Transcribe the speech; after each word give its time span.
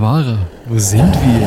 Tamara, 0.00 0.38
wo 0.64 0.78
sind 0.78 1.12
wir? 1.12 1.46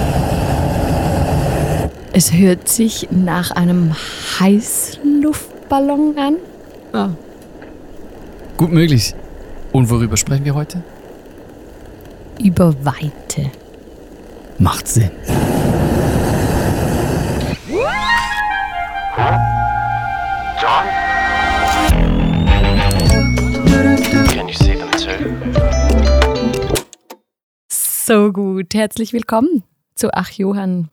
Es 2.13 2.31
hört 2.31 2.69
sich 2.69 3.07
nach 3.09 3.49
einem 3.49 3.95
Heißluftballon 4.39 6.15
an. 6.19 6.35
Ah. 6.93 7.09
Gut 8.55 8.71
möglich. 8.71 9.15
Und 9.71 9.89
worüber 9.89 10.17
sprechen 10.17 10.45
wir 10.45 10.53
heute? 10.53 10.83
Über 12.39 12.75
Weite. 12.85 13.49
Macht 14.59 14.87
Sinn. 14.87 15.09
So 28.13 28.31
gut. 28.31 28.75
Herzlich 28.75 29.11
willkommen 29.11 29.63
zu 29.95 30.13
Ach 30.13 30.29
Johann, 30.29 30.89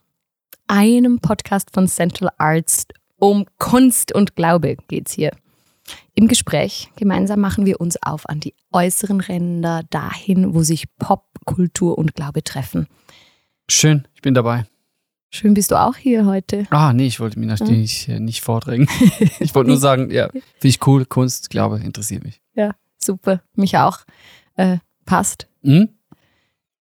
einem 0.68 1.18
Podcast 1.18 1.68
von 1.70 1.86
Central 1.86 2.30
Arts. 2.38 2.86
Um 3.18 3.44
Kunst 3.58 4.14
und 4.14 4.36
Glaube 4.36 4.78
geht's 4.88 5.12
hier. 5.12 5.30
Im 6.14 6.28
Gespräch 6.28 6.88
gemeinsam 6.96 7.40
machen 7.40 7.66
wir 7.66 7.78
uns 7.78 8.02
auf 8.02 8.26
an 8.26 8.40
die 8.40 8.54
äußeren 8.72 9.20
Ränder, 9.20 9.82
dahin, 9.90 10.54
wo 10.54 10.62
sich 10.62 10.86
Pop, 10.96 11.26
Kultur 11.44 11.98
und 11.98 12.14
Glaube 12.14 12.42
treffen. 12.42 12.86
Schön, 13.68 14.08
ich 14.14 14.22
bin 14.22 14.32
dabei. 14.32 14.64
Schön 15.28 15.52
bist 15.52 15.72
du 15.72 15.78
auch 15.78 15.96
hier 15.96 16.24
heute. 16.24 16.66
Ah, 16.70 16.94
nee, 16.94 17.06
ich 17.06 17.20
wollte 17.20 17.38
mich 17.38 17.50
natürlich 17.50 18.08
äh, 18.08 18.18
nicht 18.18 18.40
vordrängen. 18.40 18.88
Ich 19.40 19.54
wollte 19.54 19.68
nur 19.68 19.78
sagen, 19.78 20.10
ja, 20.10 20.30
finde 20.30 20.42
ich 20.62 20.86
cool, 20.86 21.04
Kunst, 21.04 21.50
Glaube, 21.50 21.80
interessiert 21.80 22.24
mich. 22.24 22.40
Ja, 22.54 22.70
super. 22.96 23.42
Mich 23.56 23.76
auch. 23.76 23.98
Äh, 24.56 24.78
passt. 25.04 25.48
Hm? 25.62 25.90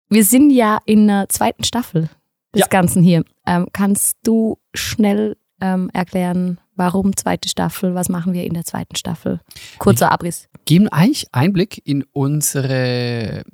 Wir 0.08 0.24
sind 0.24 0.50
ja 0.50 0.78
in 0.86 1.06
der 1.06 1.28
zweiten 1.28 1.64
Staffel 1.64 2.08
des 2.54 2.60
Ja. 2.60 2.66
Ganzen 2.68 3.02
hier. 3.02 3.24
Ähm, 3.46 3.68
kannst 3.72 4.16
du 4.22 4.58
schnell 4.74 5.36
ähm, 5.60 5.90
erklären, 5.92 6.58
warum 6.76 7.16
zweite 7.16 7.48
Staffel? 7.48 7.94
Was 7.94 8.08
machen 8.08 8.32
wir 8.32 8.44
in 8.44 8.54
der 8.54 8.64
zweiten 8.64 8.96
Staffel? 8.96 9.40
Kurzer 9.78 10.10
Abriss. 10.10 10.48
Geben 10.64 10.88
eigentlich 10.88 11.26
Einblick 11.32 11.82
in 11.84 12.04
unsere 12.12 13.44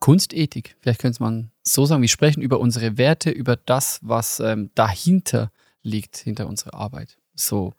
Kunstethik. 0.00 0.76
Vielleicht 0.80 1.00
könnte 1.00 1.22
man 1.22 1.52
so 1.62 1.86
sagen, 1.86 2.02
wir 2.02 2.08
sprechen 2.08 2.42
über 2.42 2.58
unsere 2.58 2.98
Werte, 2.98 3.30
über 3.30 3.54
das, 3.56 4.00
was 4.02 4.40
ähm, 4.40 4.70
dahinter 4.74 5.52
liegt, 5.82 6.16
hinter 6.16 6.48
unserer 6.48 6.74
Arbeit. 6.74 7.18
So, 7.34 7.74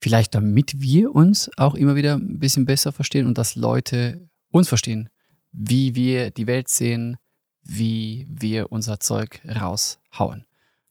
vielleicht 0.00 0.34
damit 0.34 0.80
wir 0.80 1.14
uns 1.14 1.50
auch 1.58 1.74
immer 1.74 1.96
wieder 1.96 2.14
ein 2.14 2.38
bisschen 2.38 2.64
besser 2.64 2.92
verstehen 2.92 3.26
und 3.26 3.36
dass 3.36 3.56
Leute 3.56 4.28
uns 4.50 4.68
verstehen, 4.68 5.10
wie 5.52 5.94
wir 5.94 6.30
die 6.30 6.46
Welt 6.46 6.68
sehen, 6.68 7.18
wie 7.64 8.26
wir 8.30 8.70
unser 8.70 9.00
Zeug 9.00 9.40
raushauen. 9.48 10.44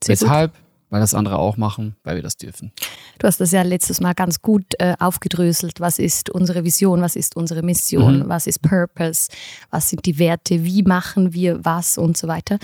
Sehr 0.04 0.16
gut. 0.16 0.24
Weshalb? 0.24 0.54
Weil 0.90 1.00
das 1.00 1.16
andere 1.16 1.40
auch 1.40 1.58
machen, 1.58 1.96
weil 2.04 2.18
wir 2.18 2.22
das 2.22 2.38
dürfen. 2.38 2.72
Du 3.18 3.26
hast 3.26 3.40
das 3.40 3.52
ja 3.52 3.64
letztes 3.64 4.00
Mal 4.00 4.14
ganz 4.14 4.44
gut 4.44 4.76
äh, 4.78 4.94
aufgedröselt. 5.00 5.80
Was 5.80 5.98
ist 5.98 6.30
unsere 6.30 6.64
Vision? 6.64 7.02
Was 7.02 7.16
ist 7.16 7.36
unsere 7.36 7.64
Mission? 7.64 8.20
Mhm. 8.20 8.30
Was 8.30 8.46
ist 8.46 8.62
Purpose? 8.62 9.30
Was 9.72 9.90
sind 9.90 10.06
die 10.06 10.20
Werte? 10.20 10.64
Wie 10.64 10.84
machen 10.84 11.34
wir 11.34 11.66
was 11.66 11.98
und 11.98 12.16
so 12.16 12.28
weiter? 12.28 12.60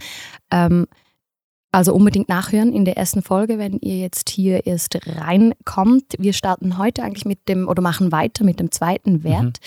Ähm, 0.51 0.85
also 1.71 1.93
unbedingt 1.93 2.29
nachhören 2.29 2.73
in 2.73 2.83
der 2.83 2.97
ersten 2.97 3.21
Folge, 3.21 3.59
wenn 3.59 3.77
ihr 3.79 3.97
jetzt 3.97 4.29
hier 4.29 4.65
erst 4.65 4.97
reinkommt. 5.05 6.15
Wir 6.17 6.33
starten 6.33 6.77
heute 6.77 7.03
eigentlich 7.03 7.25
mit 7.25 7.47
dem 7.47 7.67
oder 7.67 7.81
machen 7.81 8.11
weiter 8.11 8.43
mit 8.43 8.59
dem 8.59 8.71
zweiten 8.71 9.23
Wert. 9.23 9.59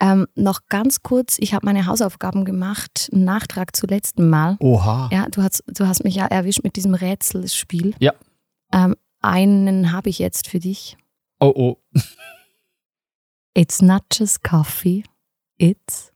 Ähm, 0.00 0.26
noch 0.34 0.60
ganz 0.68 1.02
kurz, 1.02 1.36
ich 1.38 1.52
habe 1.52 1.66
meine 1.66 1.86
Hausaufgaben 1.86 2.44
gemacht, 2.44 3.10
einen 3.12 3.24
Nachtrag 3.24 3.76
zu 3.76 3.86
letzten 3.86 4.30
Mal. 4.30 4.56
Oha. 4.60 5.10
Ja, 5.12 5.26
du 5.28 5.42
hast, 5.42 5.62
du 5.66 5.86
hast 5.86 6.04
mich 6.04 6.14
ja 6.14 6.26
erwischt 6.26 6.64
mit 6.64 6.76
diesem 6.76 6.94
Rätselspiel. 6.94 7.94
Ja. 7.98 8.14
Ähm, 8.72 8.96
einen 9.20 9.92
habe 9.92 10.08
ich 10.08 10.18
jetzt 10.18 10.48
für 10.48 10.58
dich. 10.58 10.96
Oh, 11.38 11.52
oh. 11.54 11.76
It's 13.54 13.82
not 13.82 14.04
just 14.10 14.42
coffee, 14.42 15.04
it's. 15.58 16.11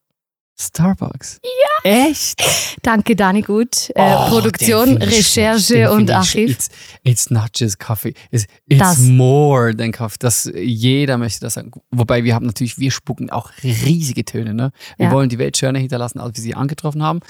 Starbucks. 0.58 1.40
Ja. 1.42 1.90
Echt? 2.08 2.42
Danke, 2.82 3.14
Dani 3.14 3.42
Gut. 3.42 3.90
Äh, 3.94 4.14
Oh, 4.16 4.28
Produktion, 4.30 4.96
Recherche 4.96 5.90
und 5.90 6.10
Archiv. 6.10 6.50
It's, 6.50 6.68
it's 7.04 7.30
not 7.30 7.50
just 7.54 7.78
coffee. 7.78 8.14
It's, 8.30 8.46
it's 8.66 8.78
Das. 8.80 8.98
more 9.00 9.76
than 9.76 9.92
coffee. 9.92 10.16
Das, 10.18 10.50
jeder 10.54 11.18
möchte 11.18 11.40
das 11.40 11.54
sagen. 11.54 11.70
Wobei 11.90 12.24
wir 12.24 12.34
haben 12.34 12.46
natürlich, 12.46 12.78
wir 12.78 12.90
spucken 12.90 13.30
auch 13.30 13.50
riesige 13.62 14.24
Töne. 14.24 14.54
Ne? 14.54 14.70
Wir 14.96 15.06
Ja. 15.06 15.12
wollen 15.12 15.28
die 15.28 15.38
Welt 15.38 15.56
schöner 15.56 15.78
hinterlassen, 15.78 16.18
als 16.20 16.36
wir 16.36 16.42
sie 16.42 16.54
angetroffen 16.54 17.02
haben. 17.02 17.20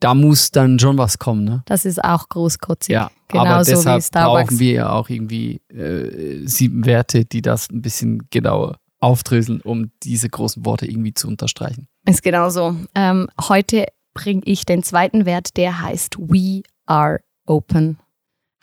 Da 0.00 0.14
muss 0.14 0.50
dann 0.50 0.78
schon 0.78 0.98
was 0.98 1.18
kommen. 1.18 1.44
Ne? 1.44 1.62
Das 1.64 1.86
ist 1.86 2.04
auch 2.04 2.28
großkotzig. 2.28 2.92
Ja, 2.92 3.10
Genauso 3.28 3.48
aber 3.50 3.66
wie 3.66 3.70
deshalb 3.70 4.02
Starbucks. 4.04 4.44
brauchen 4.44 4.58
wir 4.60 4.72
ja 4.72 4.90
auch 4.90 5.08
irgendwie 5.08 5.62
äh, 5.70 6.46
sieben 6.46 6.84
Werte, 6.84 7.24
die 7.24 7.40
das 7.40 7.70
ein 7.70 7.80
bisschen 7.80 8.28
genauer 8.30 8.78
aufdröseln, 9.00 9.60
um 9.62 9.90
diese 10.02 10.28
großen 10.28 10.64
Worte 10.66 10.86
irgendwie 10.86 11.14
zu 11.14 11.28
unterstreichen. 11.28 11.88
Ist 12.08 12.22
genauso. 12.22 12.76
Ähm, 12.94 13.28
heute 13.48 13.86
bringe 14.14 14.42
ich 14.44 14.64
den 14.64 14.82
zweiten 14.82 15.26
Wert, 15.26 15.56
der 15.56 15.82
heißt 15.82 16.18
We 16.18 16.62
are 16.86 17.20
open. 17.46 17.98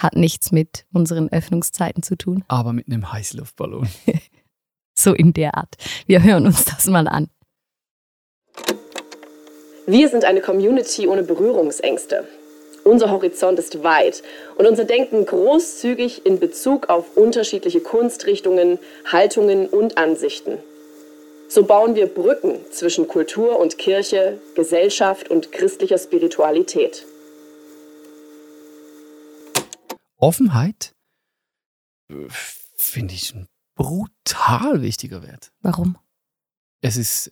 Hat 0.02 0.16
nichts 0.16 0.52
mit 0.52 0.86
unseren 0.94 1.30
Öffnungszeiten 1.30 2.04
zu 2.04 2.16
tun. 2.16 2.44
Aber 2.48 2.74
mit 2.74 2.88
einem 2.88 3.12
Heißluftballon. 3.12 3.88
So 4.96 5.12
in 5.14 5.34
der 5.34 5.58
Art. 5.58 5.76
Wir 6.06 6.22
hören 6.22 6.46
uns 6.46 6.66
das 6.66 6.86
mal 6.86 7.08
an. 7.08 7.28
Wir 9.88 10.08
sind 10.08 10.24
eine 10.24 10.40
Community 10.40 11.08
ohne 11.08 11.24
Berührungsängste. 11.24 12.28
Unser 12.84 13.10
Horizont 13.10 13.58
ist 13.58 13.84
weit 13.84 14.22
und 14.56 14.68
unser 14.68 14.86
Denken 14.86 15.26
großzügig 15.26 16.28
in 16.28 16.40
Bezug 16.40 16.90
auf 16.90 17.18
unterschiedliche 17.18 17.80
Kunstrichtungen, 17.80 18.78
Haltungen 19.12 19.68
und 19.68 19.98
Ansichten. 19.98 20.60
So 21.54 21.64
bauen 21.64 21.94
wir 21.94 22.08
Brücken 22.08 22.66
zwischen 22.72 23.08
Kultur 23.08 23.60
und 23.60 23.78
Kirche, 23.78 24.42
Gesellschaft 24.56 25.30
und 25.30 25.52
christlicher 25.52 26.00
Spiritualität. 26.00 27.06
Offenheit 30.18 30.96
finde 32.76 33.14
ich 33.14 33.36
ein 33.36 33.48
brutal 33.76 34.82
wichtiger 34.82 35.22
Wert. 35.22 35.52
Warum? 35.62 36.00
Es 36.82 36.98
ist, 36.98 37.32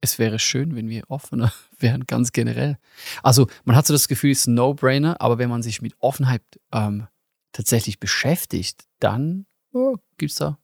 es 0.00 0.18
wäre 0.18 0.40
schön, 0.40 0.74
wenn 0.74 0.88
wir 0.88 1.08
offener 1.08 1.52
wären, 1.78 2.08
ganz 2.08 2.32
generell. 2.32 2.76
Also 3.22 3.46
man 3.64 3.76
hat 3.76 3.86
so 3.86 3.94
das 3.94 4.08
Gefühl, 4.08 4.32
es 4.32 4.40
ist 4.40 4.46
ein 4.48 4.54
No-Brainer, 4.54 5.20
aber 5.20 5.38
wenn 5.38 5.48
man 5.48 5.62
sich 5.62 5.80
mit 5.80 5.94
Offenheit 6.00 6.42
ähm, 6.72 7.06
tatsächlich 7.52 8.00
beschäftigt, 8.00 8.88
dann 8.98 9.46
oh, 9.72 9.94
gibt 10.16 10.32
es 10.32 10.38
da 10.38 10.58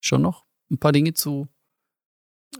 schon 0.00 0.22
noch 0.22 0.44
ein 0.72 0.78
paar 0.78 0.90
Dinge 0.90 1.14
zu 1.14 1.46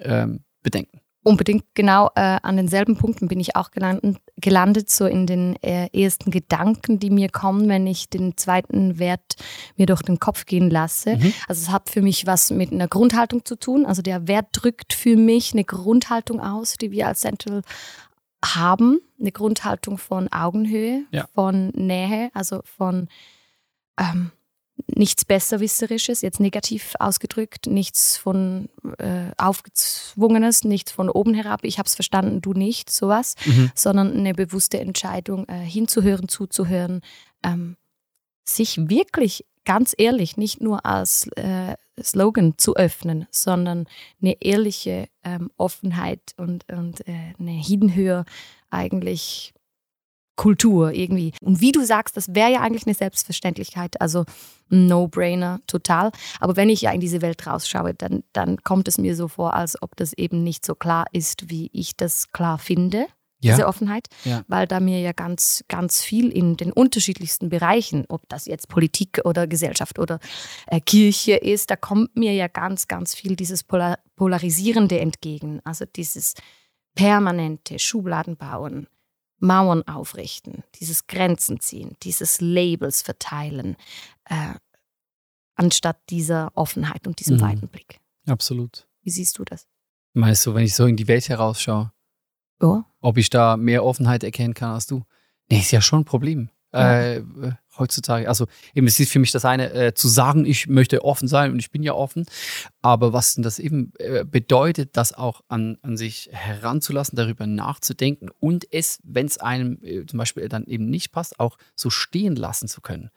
ähm, 0.03 0.41
bedenken. 0.62 1.01
Unbedingt 1.23 1.65
genau 1.75 2.11
äh, 2.15 2.39
an 2.41 2.57
denselben 2.57 2.97
Punkten 2.97 3.27
bin 3.27 3.41
ich 3.41 3.57
auch 3.57 3.73
gelandet, 3.73 4.19
gelandet, 4.37 4.89
so 4.91 5.07
in 5.07 5.27
den 5.27 5.57
äh, 5.61 5.89
ersten 5.93 6.31
Gedanken, 6.31 7.01
die 7.01 7.11
mir 7.11 7.31
kommen, 7.31 7.69
wenn 7.69 7.84
ich 7.89 8.09
den 8.09 8.37
zweiten 8.37 9.01
Wert 9.01 9.34
mir 9.77 9.87
durch 9.87 10.03
den 10.03 10.21
Kopf 10.21 10.47
gehen 10.47 10.71
lasse. 10.71 11.17
Mhm. 11.17 11.33
Also 11.49 11.62
es 11.62 11.71
hat 11.71 11.89
für 11.91 12.01
mich 12.01 12.29
was 12.29 12.53
mit 12.53 12.71
einer 12.71 12.87
Grundhaltung 12.87 13.45
zu 13.45 13.57
tun. 13.57 13.87
Also 13.87 14.03
der 14.03 14.29
Wert 14.29 14.51
drückt 14.53 14.93
für 14.93 15.17
mich 15.17 15.53
eine 15.53 15.65
Grundhaltung 15.65 16.41
aus, 16.41 16.75
die 16.75 16.93
wir 16.93 17.09
als 17.09 17.21
Central 17.21 17.63
haben. 18.45 19.01
Eine 19.19 19.33
Grundhaltung 19.33 19.99
von 19.99 20.28
Augenhöhe, 20.33 21.07
Ja. 21.11 21.27
von 21.34 21.71
Nähe, 21.71 22.31
also 22.34 22.61
von 22.65 23.09
ähm, 23.99 24.31
nichts 24.95 25.25
Besserwisserisches, 25.25 26.23
jetzt 26.23 26.41
negativ 26.41 26.95
ausgedrückt, 26.99 27.67
nichts 27.67 28.17
von 28.17 28.69
äh, 28.99 29.31
aufgezwungenes, 29.37 30.65
nichts 30.65 30.93
von 30.93 31.09
oben 31.09 31.34
herab, 31.34 31.61
ich 31.65 31.78
habe 31.78 31.87
es 31.87 31.95
verstanden, 31.95 32.41
du 32.41 32.53
nicht, 32.53 32.91
sowas, 32.91 33.34
Mhm. 33.45 33.71
sondern 33.75 34.17
eine 34.17 34.34
bewusste 34.34 34.78
Entscheidung, 34.81 35.49
äh, 35.49 35.59
hinzuhören, 35.59 36.28
zuzuhören, 36.28 37.01
ähm, 37.43 37.77
sich 38.45 38.89
wirklich 38.89 39.45
ganz 39.65 39.95
ehrlich, 39.99 40.37
nicht 40.37 40.61
nur 40.61 40.87
als 40.87 41.27
äh, 41.37 41.75
Slogan 42.01 42.55
zu 42.57 42.77
öffnen, 42.77 43.27
sondern 43.31 43.87
eine 44.23 44.41
ehrliche 44.41 45.09
ähm, 45.25 45.51
Offenheit 45.57 46.21
und, 46.37 46.71
und 46.73 47.07
äh, 47.09 47.34
eine 47.39 47.51
Hinhöhe 47.51 48.25
eigentlich 48.71 49.53
Kultur 50.36 50.92
irgendwie. 50.92 51.33
Und 51.41 51.60
wie 51.60 51.72
du 51.72 51.84
sagst, 51.84 52.16
das 52.16 52.34
wäre 52.34 52.53
ja 52.53 52.60
eigentlich 52.60 52.86
eine 52.86 52.94
Selbstverständlichkeit, 52.94 54.00
also 54.00 54.24
No-Brainer 54.68 55.60
total. 55.66 56.10
Aber 56.41 56.56
wenn 56.56 56.68
ich 56.68 56.83
ja 56.83 56.91
in 56.92 57.00
diese 57.00 57.22
Welt 57.22 57.47
rausschaue, 57.47 57.94
dann, 57.94 58.22
dann 58.33 58.59
kommt 58.62 58.88
es 58.88 58.98
mir 58.98 59.16
so 59.16 59.28
vor, 59.28 59.54
als 59.54 59.80
ob 59.83 59.97
das 59.97 60.12
eben 60.12 60.42
nicht 60.42 60.65
so 60.66 60.74
klar 60.74 61.06
ist, 61.12 61.50
wie 61.50 61.71
ich 61.72 61.97
das 61.97 62.33
klar 62.33 62.59
finde, 62.59 63.06
diese 63.42 63.60
Ja, 63.62 63.68
Offenheit, 63.68 64.09
Ja. 64.24 64.44
weil 64.48 64.66
da 64.66 64.80
mir 64.80 65.00
ja 65.00 65.12
ganz, 65.12 65.62
ganz 65.68 66.03
viel 66.03 66.30
in 66.30 66.56
den 66.56 66.72
unterschiedlichsten 66.72 67.48
Bereichen, 67.50 68.04
ob 68.09 68.22
das 68.28 68.47
jetzt 68.47 68.68
Politik 68.68 69.21
oder 69.24 69.47
Gesellschaft 69.47 69.98
oder 69.98 70.18
äh, 70.66 70.80
Kirche 70.80 71.36
ist, 71.36 71.71
da 71.71 71.77
kommt 71.77 72.16
mir 72.16 72.32
ja 72.32 72.48
ganz, 72.48 72.89
ganz 72.89 73.15
viel 73.15 73.36
dieses 73.36 73.62
Polar 73.62 73.98
Polarisierende 74.16 74.98
entgegen. 74.98 75.60
Also 75.65 75.84
dieses 75.84 76.32
permanente 76.94 77.78
Schubladenbauen, 77.78 78.86
Mauern 79.38 79.86
aufrichten, 79.86 80.62
dieses 80.77 81.06
Grenzen 81.06 81.60
ziehen, 81.60 81.97
dieses 82.03 82.41
Labels 82.41 83.03
verteilen, 83.03 83.77
äh, 84.24 84.54
anstatt 85.54 85.98
dieser 86.10 86.50
Offenheit 86.54 87.06
und 87.06 87.21
diesem 87.21 87.36
Mhm. 87.36 87.41
weiten 87.42 87.68
Blick. 87.68 88.00
Absolut. 88.27 88.86
Wie 89.03 89.10
siehst 89.10 89.38
du 89.38 89.44
das? 89.44 89.66
Meinst 90.15 90.44
du, 90.47 90.54
wenn 90.54 90.65
ich 90.65 90.74
so 90.74 90.86
in 90.86 90.97
die 90.97 91.09
Welt 91.09 91.28
herausschaue, 91.28 91.92
Ja, 92.62 92.86
ob 93.00 93.18
ich 93.18 93.28
da 93.30 93.56
mehr 93.59 93.84
Offenheit 93.84 94.24
erkennen 94.24 94.54
kann 94.54 94.71
als 94.72 94.86
du? 94.86 95.03
Nee, 95.50 95.60
ist 95.60 95.71
ja 95.71 95.80
schon 95.82 96.00
ein 96.00 96.04
Problem. 96.06 96.50
Äh, 96.77 97.23
heutzutage, 97.78 98.28
also 98.28 98.47
eben, 98.75 98.87
es 98.87 98.99
ist 98.99 99.13
für 99.13 99.19
mich 99.19 99.33
das 99.33 99.45
eine, 99.45 99.73
äh, 99.73 99.95
zu 99.95 100.09
sagen, 100.09 100.45
ich 100.45 100.67
möchte 100.67 101.05
offen 101.05 101.28
sein 101.28 101.53
und 101.53 101.59
ich 101.59 101.71
bin 101.71 101.83
ja 101.83 101.95
offen, 101.95 102.27
aber 102.83 103.13
was 103.13 103.34
denn 103.34 103.43
das 103.43 103.59
eben 103.59 103.93
äh, 103.99 104.25
bedeutet, 104.25 104.97
das 104.97 105.13
auch 105.13 105.43
an, 105.49 105.78
an 105.83 105.97
sich 105.97 106.31
heranzulassen, 106.33 107.17
darüber 107.17 107.47
nachzudenken 107.47 108.31
und 108.41 108.73
es, 108.73 108.99
wenn 109.05 109.27
es 109.27 109.39
einem 109.39 109.78
äh, 109.83 110.07
zum 110.07 110.19
Beispiel 110.19 110.49
dann 110.49 110.65
eben 110.67 110.89
nicht 110.89 111.13
passt, 111.13 111.39
auch 111.41 111.59
so 111.75 111.91
stehen 111.91 112.37
lassen 112.37 112.69
zu 112.69 112.81
können. 112.81 113.11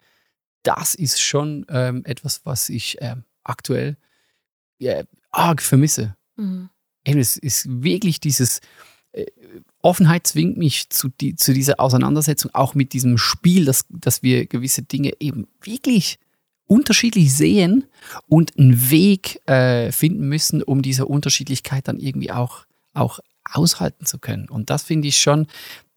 Das 0.64 0.94
ist 0.94 1.22
schon 1.22 1.66
ähm, 1.70 2.04
etwas, 2.06 2.42
was 2.46 2.70
ich 2.70 2.98
ähm, 3.00 3.24
aktuell 3.44 3.98
arg 5.32 5.62
vermisse. 5.62 6.16
mhm. 6.36 6.70
Eben, 7.06 7.20
es 7.20 7.38
ist 7.38 7.66
wirklich 7.82 8.20
dieses 8.20 8.60
äh, 9.14 9.26
Offenheit 9.82 10.28
zwingt 10.28 10.58
mich 10.58 10.90
zu, 10.90 11.10
die, 11.10 11.36
zu 11.36 11.54
dieser 11.54 11.80
Auseinandersetzung, 11.80 12.52
auch 12.54 12.76
mit 12.76 12.94
diesem 12.94 13.18
Spiel, 13.18 13.66
dass, 13.66 13.86
dass 13.90 14.24
wir 14.24 14.46
gewisse 14.46 14.84
Dinge 14.84 15.14
eben 15.20 15.48
wirklich 15.62 16.20
unterschiedlich 16.66 17.34
sehen 17.34 17.86
und 18.28 18.58
einen 18.58 18.92
Weg 18.92 19.42
äh, 19.48 19.92
finden 19.92 20.28
müssen, 20.28 20.62
um 20.62 20.82
diese 20.82 21.06
Unterschiedlichkeit 21.06 21.88
dann 21.88 22.00
irgendwie 22.00 22.32
auch, 22.32 22.66
auch 22.94 23.20
aushalten 23.44 24.06
zu 24.06 24.20
können. 24.20 24.50
Und 24.50 24.70
das 24.70 24.84
finde 24.84 25.08
ich 25.08 25.18
schon, 25.18 25.48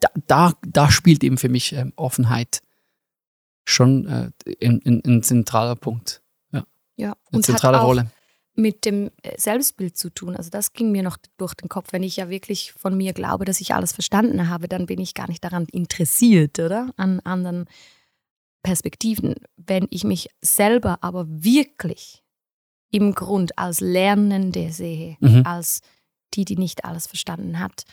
da, 0.01 0.09
da, 0.27 0.53
da 0.67 0.91
spielt 0.91 1.23
eben 1.25 1.37
für 1.37 1.51
mich 1.51 1.73
ähm, 1.75 1.93
Offenheit 1.97 2.63
schon 3.65 4.07
äh, 4.07 4.31
ein, 4.65 4.81
ein, 4.85 5.03
ein 5.05 5.23
zentraler 5.23 5.77
Punkt, 5.77 6.23
ja. 6.53 6.65
eine 6.97 7.17
Und 7.31 7.45
zentrale 7.45 7.81
Rolle. 7.81 8.11
Mit 8.55 8.85
dem 8.85 9.11
äh, 9.23 9.39
Selbstbild 9.39 9.97
zu 9.97 10.11
tun. 10.11 10.37
Also 10.37 10.51
das 10.51 10.73
ging 10.73 10.93
mir 10.93 11.03
noch 11.03 11.17
durch 11.39 11.55
den 11.55 11.69
Kopf. 11.69 11.93
Wenn 11.93 12.03
ich 12.03 12.17
ja 12.17 12.29
wirklich 12.29 12.73
von 12.73 12.97
mir 12.97 13.13
glaube, 13.13 13.45
dass 13.45 13.61
ich 13.61 13.75
alles 13.75 13.93
verstanden 13.93 14.49
habe, 14.49 14.69
dann 14.69 14.87
bin 14.87 15.01
ich 15.01 15.15
gar 15.15 15.29
nicht 15.29 15.43
daran 15.43 15.67
interessiert, 15.73 16.59
oder? 16.59 16.93
An 16.97 17.21
anderen 17.21 17.67
Perspektiven. 18.63 19.35
Wenn 19.57 19.87
ich 19.91 20.05
mich 20.05 20.29
selber 20.41 20.99
aber 21.03 21.27
wirklich 21.29 22.23
im 22.91 23.15
Grund 23.15 23.59
als 23.59 23.81
Lernende 23.81 24.71
sehe, 24.71 25.17
Mhm. 25.21 25.43
als 25.47 25.81
die, 26.35 26.45
die 26.45 26.57
nicht 26.57 26.85
alles 26.85 27.07
verstanden 27.07 27.59
hat, 27.59 27.85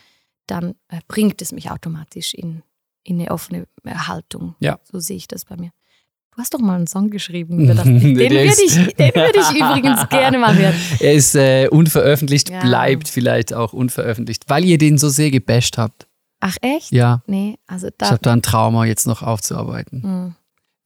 dann 0.45 0.75
äh, 0.89 0.99
bringt 1.07 1.41
es 1.41 1.51
mich 1.51 1.71
automatisch 1.71 2.33
in, 2.33 2.63
in 3.03 3.19
eine 3.19 3.31
offene 3.31 3.67
äh, 3.83 3.91
Haltung. 3.95 4.55
Ja. 4.59 4.79
So 4.83 4.99
sehe 4.99 5.17
ich 5.17 5.27
das 5.27 5.45
bei 5.45 5.55
mir. 5.55 5.71
Du 6.39 6.43
hast 6.43 6.53
doch 6.53 6.59
mal 6.61 6.77
einen 6.77 6.87
Song 6.87 7.09
geschrieben 7.09 7.67
das. 7.67 7.83
Den 7.83 8.01
würde 8.15 8.33
ich, 8.45 8.95
den 8.95 9.13
würd 9.13 9.35
ich 9.35 9.59
übrigens 9.59 10.07
gerne 10.09 10.37
mal 10.37 10.55
hören. 10.57 10.73
Er 11.01 11.13
ist 11.13 11.35
äh, 11.35 11.67
unveröffentlicht, 11.69 12.49
Ja. 12.49 12.61
bleibt 12.61 13.09
vielleicht 13.09 13.53
auch 13.53 13.73
unveröffentlicht, 13.73 14.45
weil 14.47 14.63
ihr 14.63 14.77
den 14.77 14.97
so 14.97 15.09
sehr 15.09 15.31
gebasht 15.31 15.77
habt. 15.77 16.07
Ach 16.39 16.55
echt? 16.61 16.93
Ja, 16.93 17.21
Nee, 17.27 17.57
also 17.67 17.87
ich 17.87 17.93
da. 17.97 18.05
habe 18.11 18.19
da 18.21 18.31
ein 18.31 18.41
Trauma 18.41 18.85
jetzt 18.85 19.05
noch 19.05 19.21
aufzuarbeiten. 19.21 20.01
Hm. 20.01 20.35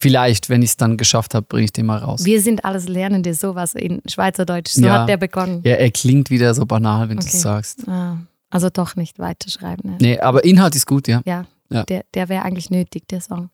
Vielleicht, 0.02 0.50
wenn 0.50 0.64
ich 0.64 0.72
es 0.72 0.78
dann 0.78 0.98
geschafft 0.98 1.36
habe, 1.36 1.46
bringe 1.48 1.66
ich 1.66 1.72
den 1.72 1.86
mal 1.86 2.00
raus. 2.00 2.26
Wir 2.26 2.42
sind 2.42 2.66
alles 2.66 2.88
Lernende, 2.88 3.36
sowas 3.36 3.76
in 3.76 4.02
Schweizerdeutsch. 4.10 4.72
So 4.72 4.82
Ja. 4.88 5.02
hat 5.02 5.10
der 5.10 5.18
begonnen. 5.18 5.62
Ja, 5.64 5.76
er 5.76 5.92
klingt 5.92 6.32
wieder 6.32 6.56
so 6.56 6.66
banal, 6.66 7.10
wenn 7.10 7.18
du 7.18 7.24
Okay. 7.24 7.32
es 7.38 7.42
sagst. 7.44 7.88
Ah, 7.88 8.18
also 8.50 8.72
doch 8.72 8.96
nicht 8.96 9.20
weiterschreiben. 9.20 9.92
Ne? 9.92 9.98
Nee, 10.02 10.20
aber 10.20 10.44
Inhalt 10.46 10.74
ist 10.76 10.88
gut, 10.88 11.08
ja. 11.08 11.22
Ja, 11.26 11.46
Ja. 11.70 11.84
der, 11.84 12.06
der 12.16 12.28
wäre 12.30 12.42
eigentlich 12.44 12.72
nötig, 12.72 13.08
der 13.08 13.22
Song. 13.22 13.52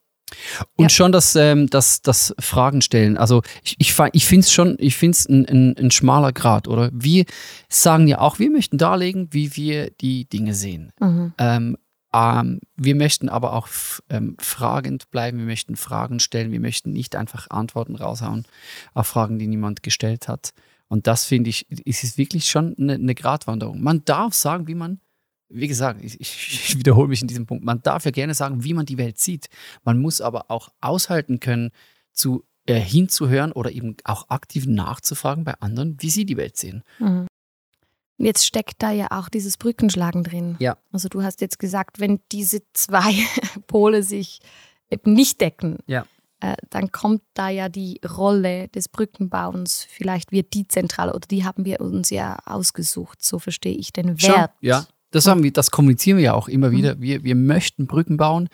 Und 0.75 0.85
Ja. 0.85 0.89
schon 0.89 1.11
das, 1.11 1.35
ähm, 1.35 1.67
das, 1.69 2.01
das 2.01 2.33
Fragen 2.39 2.81
stellen. 2.81 3.17
Also 3.17 3.41
ich, 3.63 3.75
ich, 3.79 3.95
ich 4.13 4.25
finde 4.25 4.43
es 4.45 4.51
schon, 4.51 4.75
ich 4.79 4.95
finde 4.95 5.15
es 5.17 5.27
ein, 5.27 5.45
ein, 5.45 5.77
ein 5.77 5.91
schmaler 5.91 6.31
Grad, 6.33 6.67
oder? 6.67 6.89
Wir 6.93 7.25
sagen 7.67 8.07
ja 8.07 8.19
auch, 8.19 8.39
wir 8.39 8.49
möchten 8.49 8.77
darlegen, 8.77 9.29
wie 9.31 9.55
wir 9.55 9.91
die 9.91 10.25
Dinge 10.25 10.53
sehen. 10.53 10.91
Mhm. 10.99 11.33
Ähm, 11.37 11.77
ähm, 12.13 12.59
wir 12.75 12.95
möchten 12.95 13.29
aber 13.29 13.53
auch 13.53 13.67
ähm, 14.09 14.35
fragend 14.39 15.11
bleiben, 15.11 15.37
wir 15.37 15.45
möchten 15.45 15.75
Fragen 15.75 16.19
stellen, 16.19 16.51
wir 16.51 16.59
möchten 16.59 16.91
nicht 16.91 17.15
einfach 17.15 17.49
Antworten 17.49 17.95
raushauen 17.95 18.45
auf 18.93 19.07
Fragen, 19.07 19.37
die 19.37 19.47
niemand 19.47 19.83
gestellt 19.83 20.27
hat. 20.27 20.51
Und 20.87 21.05
das 21.05 21.25
finde 21.25 21.51
ich, 21.51 21.69
ist 21.69 22.03
es 22.03 22.17
wirklich 22.17 22.45
schon 22.49 22.75
eine, 22.79 22.93
eine 22.95 23.13
Gratwanderung. 23.13 23.79
Man 23.81 24.03
darf 24.05 24.33
sagen, 24.33 24.67
wie 24.67 24.73
man, 24.73 24.99
wie 25.49 25.67
gesagt, 25.67 26.03
ich, 26.03 26.19
ich, 26.19 26.77
wiederhole 26.77 27.07
mich 27.07 27.21
in 27.21 27.27
diesem 27.27 27.45
Punkt, 27.45 27.63
man 27.63 27.81
darf 27.81 28.05
ja 28.05 28.11
gerne 28.11 28.33
sagen, 28.33 28.63
wie 28.63 28.73
man 28.73 28.85
die 28.85 28.97
Welt 28.97 29.19
sieht. 29.19 29.49
Man 29.83 29.99
muss 29.99 30.21
aber 30.21 30.49
auch 30.51 30.69
aushalten 30.81 31.39
können, 31.39 31.71
zu 32.13 32.43
äh, 32.65 32.79
hinzuhören 32.79 33.51
oder 33.51 33.71
eben 33.71 33.95
auch 34.03 34.29
aktiv 34.29 34.65
nachzufragen 34.67 35.43
bei 35.43 35.55
anderen, 35.59 35.97
wie 35.99 36.09
sie 36.09 36.25
die 36.25 36.37
Welt 36.37 36.57
sehen. 36.57 36.83
Mhm. 36.99 37.27
Jetzt 38.17 38.45
steckt 38.45 38.83
da 38.83 38.91
ja 38.91 39.07
auch 39.11 39.29
dieses 39.29 39.55
Brückenschlagen 39.57 40.23
drin. 40.23 40.57
Ja. 40.59 40.77
Also 40.91 41.07
du 41.07 41.23
hast 41.23 41.39
jetzt 41.41 41.57
gesagt, 41.57 41.99
wenn 41.99 42.19
diese 42.31 42.61
zwei 42.73 43.13
Pole 43.67 44.03
sich 44.03 44.39
eben 44.91 45.13
nicht 45.13 45.39
decken, 45.39 45.77
Ja. 45.87 46.05
äh, 46.41 46.57
dann 46.69 46.91
kommt 46.91 47.21
da 47.33 47.47
ja 47.49 47.69
die 47.69 48.01
Rolle 48.07 48.67
des 48.67 48.89
Brückenbauens, 48.89 49.87
vielleicht 49.89 50.31
wird 50.33 50.53
die 50.53 50.67
zentral 50.67 51.09
oder 51.11 51.27
die 51.27 51.45
haben 51.45 51.63
wir 51.63 51.79
uns 51.79 52.09
ja 52.09 52.37
ausgesucht. 52.45 53.23
So 53.23 53.39
verstehe 53.39 53.75
ich 53.75 53.93
den 53.93 54.19
Schon, 54.19 54.33
Wert. 54.35 54.51
ja. 54.59 54.85
Das, 55.11 55.27
haben 55.27 55.43
wir, 55.43 55.51
das 55.51 55.71
kommunizieren 55.71 56.17
wir 56.17 56.23
ja 56.25 56.33
auch 56.33 56.47
immer 56.47 56.71
wieder. 56.71 56.99
Wir, 57.01 57.23
wir 57.23 57.35
möchten 57.35 57.87
Brücken 57.87 58.17
bauen. 58.17 58.49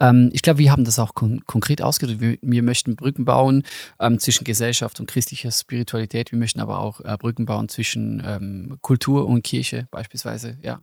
Ähm, 0.00 0.30
ich 0.32 0.42
glaube, 0.42 0.58
wir 0.58 0.72
haben 0.72 0.84
das 0.84 0.98
auch 0.98 1.14
kon 1.14 1.44
konkret 1.46 1.82
ausgedrückt. 1.82 2.20
Wir, 2.20 2.38
wir 2.40 2.62
möchten 2.62 2.96
Brücken 2.96 3.24
bauen 3.24 3.62
ähm, 4.00 4.18
zwischen 4.18 4.44
Gesellschaft 4.44 4.98
und 5.00 5.06
christlicher 5.06 5.50
Spiritualität. 5.50 6.32
Wir 6.32 6.38
möchten 6.38 6.60
aber 6.60 6.80
auch 6.80 7.00
äh, 7.00 7.16
Brücken 7.18 7.46
bauen 7.46 7.68
zwischen 7.68 8.22
ähm, 8.26 8.78
Kultur 8.80 9.26
und 9.26 9.42
Kirche 9.44 9.86
beispielsweise. 9.90 10.58
Ja. 10.62 10.80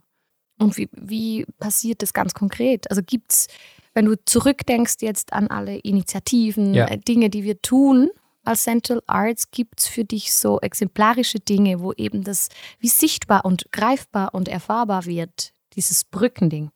Und 0.58 0.76
wie, 0.76 0.88
wie 0.92 1.46
passiert 1.58 2.02
das 2.02 2.12
ganz 2.12 2.34
konkret? 2.34 2.90
Also 2.90 3.02
gibt 3.04 3.32
es, 3.32 3.46
wenn 3.94 4.04
du 4.04 4.14
zurückdenkst 4.24 4.96
jetzt 5.00 5.32
an 5.32 5.48
alle 5.48 5.76
Initiativen, 5.78 6.74
Ja. 6.74 6.86
äh, 6.86 6.98
Dinge, 6.98 7.30
die 7.30 7.44
wir 7.44 7.60
tun 7.62 8.10
als 8.44 8.64
Central 8.64 9.02
Arts, 9.06 9.50
gibt 9.50 9.80
es 9.80 9.86
für 9.86 10.04
dich 10.04 10.34
so 10.34 10.60
exemplarische 10.60 11.40
Dinge, 11.40 11.80
wo 11.80 11.92
eben 11.92 12.24
das 12.24 12.48
wie 12.78 12.88
sichtbar 12.88 13.44
und 13.44 13.70
greifbar 13.72 14.34
und 14.34 14.48
erfahrbar 14.48 15.06
wird, 15.06 15.52
dieses 15.74 16.04
Brückending? 16.04 16.70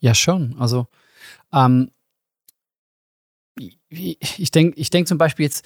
Ja, 0.00 0.14
schon. 0.14 0.56
Also 0.58 0.86
ähm, 1.52 1.90
ich, 3.88 4.50
denke 4.50 4.80
ich 4.80 4.90
denk 4.90 5.08
zum 5.08 5.18
Beispiel 5.18 5.44
jetzt, 5.44 5.64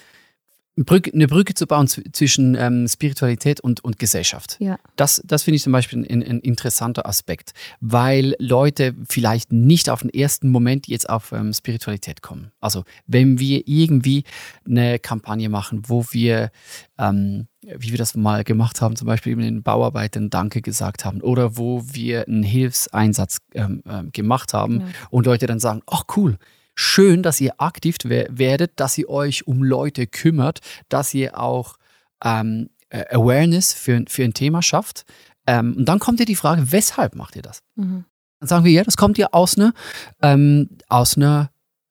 Brücke, 0.77 1.13
eine 1.13 1.27
Brücke 1.27 1.53
zu 1.53 1.67
bauen 1.67 1.87
zw- 1.87 2.11
zwischen 2.11 2.55
ähm, 2.55 2.85
Spiritualität 2.87 3.61
und, 3.61 3.83
und 3.85 3.97
Gesellschaft. 3.97 4.57
Ja. 4.59 4.77
Das, 4.97 5.21
das 5.25 5.43
finde 5.43 5.55
ich 5.55 5.63
zum 5.63 5.71
Beispiel 5.71 5.99
ein, 5.99 6.21
ein 6.21 6.39
interessanter 6.41 7.05
Aspekt, 7.07 7.53
weil 7.79 8.35
Leute 8.39 8.93
vielleicht 9.07 9.53
nicht 9.53 9.89
auf 9.89 10.01
den 10.01 10.09
ersten 10.09 10.49
Moment 10.49 10.87
jetzt 10.87 11.09
auf 11.09 11.31
ähm, 11.31 11.53
Spiritualität 11.53 12.21
kommen. 12.21 12.51
Also 12.59 12.83
wenn 13.07 13.39
wir 13.39 13.63
irgendwie 13.67 14.25
eine 14.67 14.99
Kampagne 14.99 15.47
machen, 15.47 15.83
wo 15.87 16.05
wir, 16.11 16.51
ähm, 16.97 17.47
wie 17.61 17.91
wir 17.91 17.97
das 17.97 18.15
mal 18.15 18.43
gemacht 18.43 18.81
haben, 18.81 18.97
zum 18.97 19.07
Beispiel 19.07 19.35
den 19.37 19.63
Bauarbeitern 19.63 20.29
Danke 20.29 20.61
gesagt 20.61 21.05
haben 21.05 21.21
oder 21.21 21.55
wo 21.55 21.83
wir 21.93 22.27
einen 22.27 22.43
Hilfseinsatz 22.43 23.37
ähm, 23.53 23.81
ähm, 23.89 24.11
gemacht 24.11 24.53
haben 24.53 24.81
Ja. 24.81 24.87
und 25.09 25.25
Leute 25.25 25.47
dann 25.47 25.59
sagen, 25.59 25.81
ach 25.87 26.03
cool, 26.17 26.37
schön, 26.75 27.23
dass 27.23 27.41
ihr 27.41 27.59
aktiv 27.59 27.95
wer- 28.03 28.27
werdet, 28.29 28.79
dass 28.79 28.97
ihr 28.97 29.09
euch 29.09 29.47
um 29.47 29.63
Leute 29.63 30.05
kümmert, 30.07 30.59
dass 30.89 31.13
ihr 31.13 31.39
auch 31.39 31.77
ähm, 32.23 32.69
äh, 32.89 33.05
Awareness 33.15 33.73
für, 33.73 34.03
für 34.07 34.23
ein 34.23 34.33
Thema 34.33 34.61
schafft. 34.61 35.05
Ähm, 35.47 35.75
und 35.77 35.85
dann 35.85 35.99
kommt 35.99 36.19
ja 36.19 36.25
die 36.25 36.35
Frage, 36.35 36.71
weshalb 36.71 37.15
macht 37.15 37.35
ihr 37.35 37.41
das? 37.41 37.61
Mhm. 37.75 38.05
Dann 38.39 38.49
sagen 38.49 38.65
wir, 38.65 38.71
ja, 38.71 38.83
das 38.83 38.97
kommt 38.97 39.17
ja 39.17 39.27
aus 39.31 39.57
einer, 39.57 39.73
ähm, 40.21 40.69
aus 40.89 41.17
einer 41.17 41.49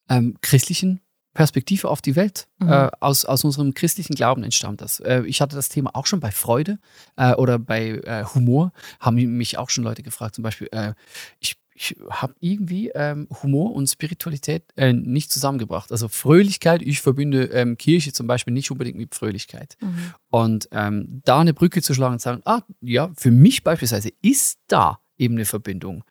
ähm, 0.09 0.37
christlichen 0.43 1.01
Perspektive 1.33 1.89
auf 1.89 2.01
die 2.01 2.15
Welt. 2.15 2.47
Mhm. 2.59 2.71
Äh, 2.71 2.91
aus, 3.01 3.25
aus 3.25 3.43
unserem 3.45 3.75
christlichen 3.75 4.15
Glauben 4.15 4.45
entstammt 4.45 4.81
das. 4.81 5.01
Äh, 5.01 5.23
ich 5.27 5.41
hatte 5.41 5.57
das 5.57 5.69
Thema 5.69 5.91
auch 5.95 6.07
schon 6.07 6.21
bei 6.21 6.31
Freude 6.31 6.79
äh, 7.17 7.33
oder 7.35 7.59
bei 7.59 8.01
äh, 8.05 8.25
Humor, 8.35 8.73
haben 9.01 9.17
mich 9.17 9.59
auch 9.59 9.71
schon 9.71 9.85
Leute 9.85 10.03
gefragt, 10.03 10.35
zum 10.37 10.45
Beispiel, 10.45 10.69
äh, 10.73 10.95
ich, 11.41 11.57
ich 11.75 11.97
habe 12.09 12.35
irgendwie 12.39 12.91
ähm, 12.91 13.29
Humor 13.43 13.75
und 13.75 13.89
Spiritualität 13.89 14.65
äh, 14.77 14.93
nicht 14.93 15.33
zusammengebracht. 15.33 15.91
Also 15.91 16.09
Fröhlichkeit, 16.09 16.83
ich 16.83 17.01
verbinde 17.01 17.47
ähm, 17.47 17.77
Kirche 17.77 18.13
zum 18.13 18.29
Beispiel 18.29 18.55
nicht 18.55 18.71
unbedingt 18.71 18.97
mit 18.97 19.15
Fröhlichkeit. 19.15 19.77
Mhm. 19.81 20.15
Und 20.31 20.69
ähm, 20.71 21.21
da 21.25 21.41
eine 21.41 21.53
Brücke 21.53 21.83
zu 21.83 21.93
schlagen 21.93 22.15
und 22.15 22.21
sagen, 22.21 22.43
ah, 22.45 22.63
ja, 22.81 23.11
für 23.17 23.33
mich 23.33 23.65
beispielsweise 23.65 24.13
ist 24.23 24.61
da 24.69 25.01
eben 25.19 25.35
eine 25.35 25.45
Verbindung. 25.45 26.05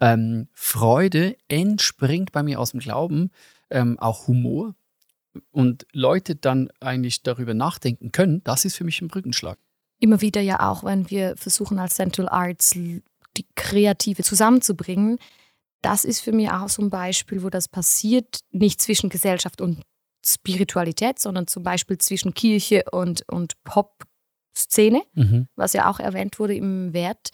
Ähm, 0.00 0.48
Freude 0.52 1.36
entspringt 1.48 2.32
bei 2.32 2.42
mir 2.42 2.60
aus 2.60 2.70
dem 2.70 2.80
Glauben, 2.80 3.30
ähm, 3.70 3.98
auch 3.98 4.28
Humor. 4.28 4.74
Und 5.50 5.86
Leute 5.92 6.36
dann 6.36 6.68
eigentlich 6.80 7.22
darüber 7.22 7.54
nachdenken 7.54 8.12
können, 8.12 8.42
das 8.44 8.64
ist 8.64 8.76
für 8.76 8.84
mich 8.84 9.00
ein 9.02 9.08
Brückenschlag. 9.08 9.58
Immer 10.00 10.20
wieder 10.20 10.40
ja 10.40 10.68
auch, 10.68 10.84
wenn 10.84 11.10
wir 11.10 11.36
versuchen 11.36 11.78
als 11.78 11.96
Central 11.96 12.28
Arts 12.28 12.76
die 13.38 13.46
Kreative 13.54 14.22
zusammenzubringen, 14.22 15.18
das 15.82 16.04
ist 16.04 16.20
für 16.20 16.32
mich 16.32 16.50
auch 16.50 16.68
so 16.68 16.82
ein 16.82 16.90
Beispiel, 16.90 17.42
wo 17.42 17.50
das 17.50 17.68
passiert, 17.68 18.40
nicht 18.50 18.80
zwischen 18.82 19.10
Gesellschaft 19.10 19.60
und 19.60 19.80
Spiritualität, 20.26 21.18
sondern 21.18 21.46
zum 21.46 21.62
Beispiel 21.62 21.98
zwischen 21.98 22.34
Kirche 22.34 22.84
und, 22.90 23.22
und 23.28 23.54
Pop-Szene, 23.64 25.02
Mhm. 25.14 25.46
was 25.56 25.72
ja 25.72 25.88
auch 25.88 26.00
erwähnt 26.00 26.38
wurde 26.38 26.54
im 26.54 26.92
Wert, 26.92 27.30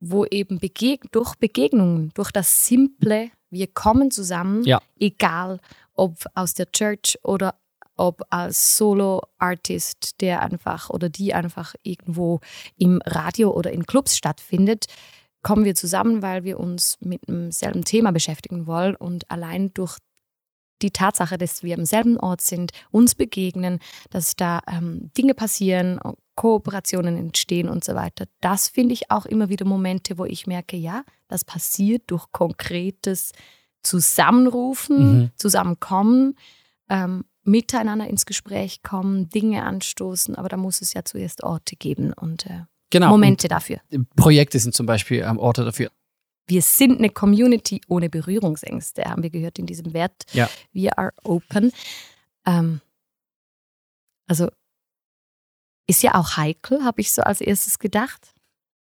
wo 0.00 0.24
eben 0.24 0.58
begeg 0.58 1.12
durch 1.12 1.34
Begegnungen, 1.36 2.10
durch 2.14 2.30
das 2.32 2.66
Simple, 2.66 3.30
wir 3.50 3.66
kommen 3.66 4.10
zusammen, 4.10 4.64
Ja. 4.64 4.80
egal 4.98 5.60
ob 5.94 6.24
aus 6.34 6.54
der 6.54 6.72
Church 6.72 7.18
oder 7.22 7.54
ob 8.00 8.22
als 8.30 8.78
Solo-Artist, 8.78 10.20
der 10.22 10.40
einfach 10.40 10.88
oder 10.88 11.10
die 11.10 11.34
einfach 11.34 11.74
irgendwo 11.82 12.40
im 12.76 13.00
Radio 13.04 13.50
oder 13.50 13.70
in 13.72 13.84
Clubs 13.84 14.16
stattfindet, 14.16 14.86
kommen 15.42 15.64
wir 15.64 15.74
zusammen, 15.74 16.22
weil 16.22 16.44
wir 16.44 16.58
uns 16.58 16.96
mit 17.00 17.28
demselben 17.28 17.84
Thema 17.84 18.10
beschäftigen 18.10 18.66
wollen 18.66 18.96
und 18.96 19.30
allein 19.30 19.72
durch 19.74 19.98
die 20.82 20.90
Tatsache, 20.90 21.36
dass 21.36 21.62
wir 21.62 21.76
am 21.76 21.84
selben 21.84 22.18
Ort 22.18 22.40
sind, 22.40 22.72
uns 22.90 23.14
begegnen, 23.14 23.80
dass 24.08 24.34
da 24.34 24.60
ähm, 24.66 25.10
Dinge 25.16 25.34
passieren, 25.34 26.00
Kooperationen 26.36 27.18
entstehen 27.18 27.68
und 27.68 27.84
so 27.84 27.94
weiter. 27.94 28.24
Das 28.40 28.68
finde 28.68 28.94
ich 28.94 29.10
auch 29.10 29.26
immer 29.26 29.50
wieder 29.50 29.66
Momente, 29.66 30.16
wo 30.16 30.24
ich 30.24 30.46
merke, 30.46 30.78
ja, 30.78 31.04
das 31.28 31.44
passiert 31.44 32.04
durch 32.06 32.32
konkretes 32.32 33.32
Zusammenrufen, 33.82 35.20
Mhm. 35.20 35.30
Zusammenkommen, 35.36 36.36
ähm, 36.88 37.24
miteinander 37.42 38.06
ins 38.08 38.26
Gespräch 38.26 38.82
kommen, 38.82 39.28
Dinge 39.28 39.64
anstoßen, 39.64 40.34
aber 40.34 40.48
da 40.48 40.56
muss 40.56 40.82
es 40.82 40.92
ja 40.94 41.04
zuerst 41.04 41.42
Orte 41.42 41.76
geben 41.76 42.12
und 42.12 42.46
äh, 42.46 42.64
Genau. 42.90 43.10
Momente 43.10 43.46
dafür. 43.48 43.80
Und 43.92 44.10
Projekte 44.16 44.58
sind 44.58 44.74
zum 44.74 44.84
Beispiel 44.86 45.22
ähm, 45.22 45.38
Orte 45.38 45.64
dafür. 45.64 45.90
Wir 46.48 46.62
sind 46.62 46.98
eine 46.98 47.10
Community 47.10 47.80
ohne 47.86 48.10
Berührungsängste, 48.10 49.04
haben 49.04 49.22
wir 49.22 49.30
gehört 49.30 49.60
in 49.60 49.66
diesem 49.66 49.92
Wert. 49.94 50.24
Ja. 50.32 50.50
We 50.72 50.90
are 50.98 51.12
open. 51.22 51.70
Ähm, 52.44 52.80
also 54.26 54.48
ist 55.86 56.02
ja 56.02 56.16
auch 56.16 56.36
heikel, 56.36 56.84
habe 56.84 57.00
ich 57.00 57.12
so 57.12 57.22
als 57.22 57.40
erstes 57.40 57.78
gedacht. 57.78 58.34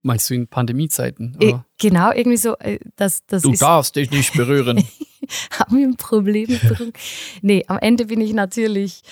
Meinst 0.02 0.30
du 0.30 0.34
in 0.34 0.48
Pandemiezeiten? 0.48 1.36
Äh, 1.40 1.54
genau, 1.78 2.10
irgendwie 2.12 2.38
so, 2.38 2.56
äh, 2.58 2.78
das, 2.96 3.24
das 3.26 3.42
Du 3.42 3.52
ist, 3.52 3.62
darfst 3.62 3.94
dich 3.94 4.10
nicht 4.10 4.32
berühren. 4.32 4.82
haben 5.58 5.78
wir 5.78 5.86
ein 5.86 5.96
Problem 5.96 6.60
nee, 7.42 7.64
am 7.66 7.78
Ende 7.78 8.06
bin 8.06 8.20
ich 8.20 8.32
natürlich 8.32 9.02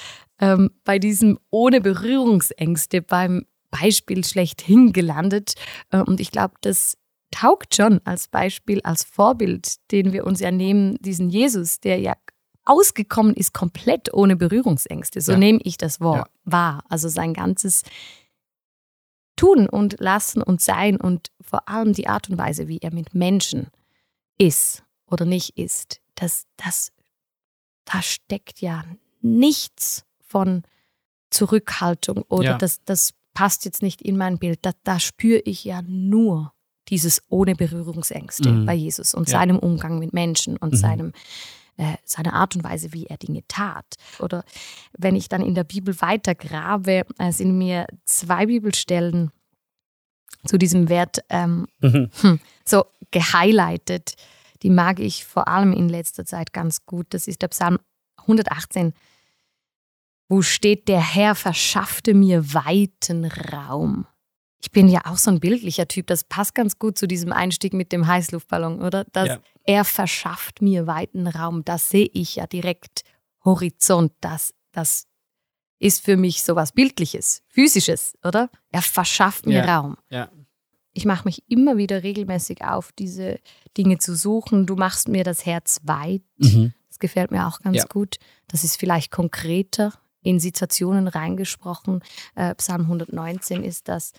ähm, 0.41 0.71
bei 0.85 0.99
diesem 0.99 1.39
ohne 1.51 1.81
Berührungsängste 1.81 3.03
beim 3.03 3.47
Beispiel 3.71 4.25
schlechthin 4.25 4.93
gelandet. 4.93 5.55
Äh, 5.91 5.99
und 5.99 6.21
ich 6.21 6.31
glaube, 6.31 6.55
das 6.61 6.97
taugt 7.31 7.77
schon 7.77 8.01
als 8.05 8.29
Beispiel, 8.29 8.81
als 8.83 9.05
Vorbild, 9.05 9.77
den 9.93 10.13
wir 10.13 10.27
uns 10.27 10.41
ja 10.41 10.51
nehmen, 10.51 10.97
diesen 11.01 11.31
Jesus, 11.31 11.81
der 11.81 11.99
ja 11.99 12.15
ausgekommen 12.65 13.35
ist 13.35 13.53
komplett 13.55 14.13
ohne 14.13 14.37
Berührungsängste. 14.37 15.21
So 15.21 15.33
Ja. 15.33 15.39
nehme 15.39 15.61
ich 15.63 15.77
das 15.77 16.01
Wort 16.01 16.29
Ja. 16.29 16.53
wahr. 16.53 16.85
Also 16.89 17.09
sein 17.09 17.35
ganzes 17.35 17.83
Tun 19.37 19.69
und 19.69 20.01
Lassen 20.01 20.43
und 20.43 20.61
Sein 20.61 21.01
und 21.01 21.29
vor 21.41 21.69
allem 21.69 21.93
die 21.93 22.09
Art 22.09 22.29
und 22.29 22.37
Weise, 22.37 22.69
wie 22.69 22.79
er 22.79 22.93
mit 22.93 23.15
Menschen 23.15 23.69
ist 24.39 24.85
oder 25.07 25.25
nicht 25.25 25.57
ist, 25.57 26.01
das, 26.21 26.45
das, 26.57 26.93
da 27.85 28.03
steckt 28.03 28.61
ja 28.61 28.85
nichts 29.21 30.05
von 30.21 30.63
Zurückhaltung 31.31 32.23
oder 32.29 32.51
Ja. 32.53 32.59
das, 32.59 32.83
das 32.85 33.15
passt 33.35 33.65
jetzt 33.65 33.83
nicht 33.83 34.03
in 34.03 34.17
mein 34.17 34.39
Bild. 34.39 34.59
Da, 34.63 34.73
da 34.85 34.99
spüre 35.01 35.41
ich 35.45 35.65
ja 35.65 35.83
nur 35.83 36.53
dieses 36.89 37.23
ohne 37.29 37.55
Berührungsängste 37.55 38.51
Mhm. 38.51 38.67
bei 38.67 38.75
Jesus 38.75 39.15
und 39.15 39.29
Ja. 39.29 39.39
seinem 39.39 39.59
Umgang 39.59 39.99
mit 39.99 40.13
Menschen 40.13 40.57
und 40.57 40.73
Mhm. 40.73 40.77
seinem 40.77 41.13
äh, 41.77 41.97
seine 42.05 42.35
Art 42.35 42.55
und 42.57 42.63
Weise, 42.65 42.93
wie 42.93 43.07
er 43.07 43.17
Dinge 43.17 43.43
tat. 43.49 43.95
Oder 44.19 44.45
wenn 44.99 45.17
ich 45.17 45.31
dann 45.31 45.41
in 45.41 45.55
der 45.55 45.65
Bibel 45.65 45.99
weiter 46.03 46.35
grabe, 46.35 47.07
äh, 47.19 47.33
sind 47.33 47.57
mir 47.57 47.87
zwei 48.05 48.45
Bibelstellen 48.47 49.31
zu 50.45 50.59
diesem 50.59 50.91
Wert 50.91 51.21
ähm, 51.31 51.69
Mhm. 51.81 52.11
so 52.67 52.85
gehighlightet. 53.13 54.15
Die 54.63 54.71
mag 54.71 55.01
ich 55.01 55.25
vor 55.25 55.49
allem 55.49 55.73
in 55.73 55.89
letzter 55.89 56.25
Zeit 56.25 56.53
ganz 56.53 56.85
gut. 56.87 57.07
Das 57.11 57.27
ist 57.27 57.43
der 57.43 57.49
Psalm 57.49 57.79
118, 58.19 58.93
wo 60.29 60.43
steht, 60.43 60.89
der 60.89 61.01
Herr 61.01 61.35
verschaffte 61.35 62.15
mir 62.15 62.55
weiten 62.55 63.25
Raum. 63.25 64.07
Ich 64.63 64.71
bin 64.71 64.89
ja 64.89 65.01
auch 65.07 65.17
so 65.17 65.31
ein 65.31 65.41
bildlicher 65.41 65.89
Typ, 65.89 66.07
das 66.07 66.23
passt 66.23 66.55
ganz 66.55 66.79
gut 66.79 66.99
zu 66.99 67.09
diesem 67.09 67.33
Einstieg 67.33 67.73
mit 67.73 67.93
dem 67.93 68.07
Heißluftballon, 68.07 68.83
oder? 68.83 69.05
Das, 69.13 69.29
Ja. 69.29 69.39
Er 69.65 69.85
verschafft 69.85 70.63
mir 70.63 70.87
weiten 70.87 71.27
Raum, 71.27 71.65
das 71.65 71.89
sehe 71.89 72.09
ich 72.13 72.37
ja 72.37 72.47
direkt 72.47 73.03
Horizont, 73.45 74.13
das, 74.21 74.55
das 74.73 75.07
ist 75.79 76.05
für 76.05 76.17
mich 76.17 76.43
sowas 76.43 76.73
Bildliches, 76.73 77.43
Physisches, 77.49 78.15
oder? 78.23 78.51
Er 78.71 78.83
verschafft 78.83 79.47
mir 79.47 79.65
Ja. 79.65 79.77
Raum 79.77 79.97
Ja. 80.11 80.31
Ich 80.93 81.05
mache 81.05 81.25
mich 81.27 81.43
immer 81.49 81.77
wieder 81.77 82.03
regelmäßig 82.03 82.65
auf, 82.65 82.93
diese 82.93 83.39
Dinge 83.77 83.99
zu 83.99 84.15
suchen. 84.17 84.67
Du 84.67 84.75
machst 84.77 85.09
mir 85.09 85.25
das 85.25 85.47
Herz 85.47 85.81
weit. 85.85 86.23
Mhm. 86.39 86.73
Das 86.89 86.99
gefällt 86.99 87.31
mir 87.31 87.47
auch 87.47 87.61
ganz 87.61 87.77
Ja. 87.79 87.85
gut. 87.85 88.17
Das 88.49 88.65
ist 88.65 88.77
vielleicht 88.77 89.11
konkreter 89.11 89.95
in 90.23 90.41
Situationen 90.41 91.09
reingesprochen. 91.09 92.03
Äh, 92.35 92.55
Psalm 92.57 92.83
119 92.83 93.63
ist 93.63 93.89
das, 93.89 94.13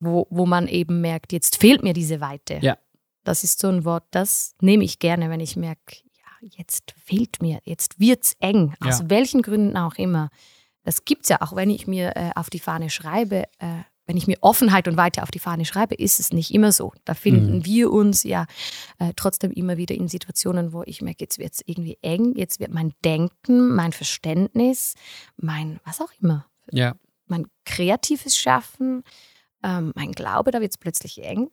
wo, 0.00 0.26
wo 0.30 0.46
man 0.46 0.66
eben 0.66 1.00
merkt, 1.00 1.32
jetzt 1.32 1.56
fehlt 1.56 1.82
mir 1.82 1.92
diese 1.92 2.20
Weite. 2.20 2.58
Ja. 2.62 2.78
Das 3.24 3.44
ist 3.44 3.58
so 3.60 3.68
ein 3.68 3.84
Wort, 3.84 4.04
das 4.12 4.54
nehme 4.62 4.82
ich 4.84 4.98
gerne, 4.98 5.28
wenn 5.28 5.40
ich 5.40 5.54
merke, 5.56 5.96
ja, 6.16 6.48
jetzt 6.56 6.94
fehlt 6.96 7.42
mir, 7.42 7.60
jetzt 7.64 8.00
wird's 8.00 8.34
eng, 8.40 8.74
aus 8.80 9.00
Ja. 9.00 9.10
welchen 9.10 9.42
Gründen 9.42 9.76
auch 9.76 9.96
immer. 9.96 10.30
Das 10.84 11.04
gibt's 11.04 11.28
ja 11.28 11.42
auch, 11.42 11.54
wenn 11.54 11.68
ich 11.68 11.86
mir 11.86 12.16
äh, 12.16 12.30
auf 12.34 12.48
die 12.48 12.58
Fahne 12.58 12.88
schreibe, 12.88 13.44
äh, 13.58 13.82
wenn 14.10 14.16
ich 14.16 14.26
mir 14.26 14.38
Offenheit 14.40 14.88
und 14.88 14.96
Weite 14.96 15.22
auf 15.22 15.30
die 15.30 15.38
Fahne 15.38 15.64
schreibe, 15.64 15.94
ist 15.94 16.18
es 16.18 16.32
nicht 16.32 16.52
immer 16.52 16.72
so. 16.72 16.92
Da 17.04 17.14
finden 17.14 17.58
Mhm. 17.58 17.64
wir 17.64 17.92
uns 17.92 18.24
ja 18.24 18.46
äh, 18.98 19.12
trotzdem 19.14 19.52
immer 19.52 19.76
wieder 19.76 19.94
in 19.94 20.08
Situationen, 20.08 20.72
wo 20.72 20.82
ich 20.84 21.00
merke, 21.00 21.20
jetzt 21.22 21.38
wird 21.38 21.52
es 21.52 21.60
irgendwie 21.64 21.96
eng, 22.02 22.34
jetzt 22.36 22.58
wird 22.58 22.74
mein 22.74 22.92
Denken, 23.04 23.68
mein 23.72 23.92
Verständnis, 23.92 24.94
mein 25.36 25.78
was 25.84 26.00
auch 26.00 26.10
immer, 26.20 26.44
Ja. 26.72 26.94
mein 27.26 27.46
kreatives 27.64 28.36
Schaffen, 28.36 29.04
ähm, 29.62 29.92
mein 29.94 30.10
Glaube, 30.10 30.50
da 30.50 30.60
wird 30.60 30.72
es 30.72 30.78
plötzlich 30.78 31.22
eng. 31.22 31.48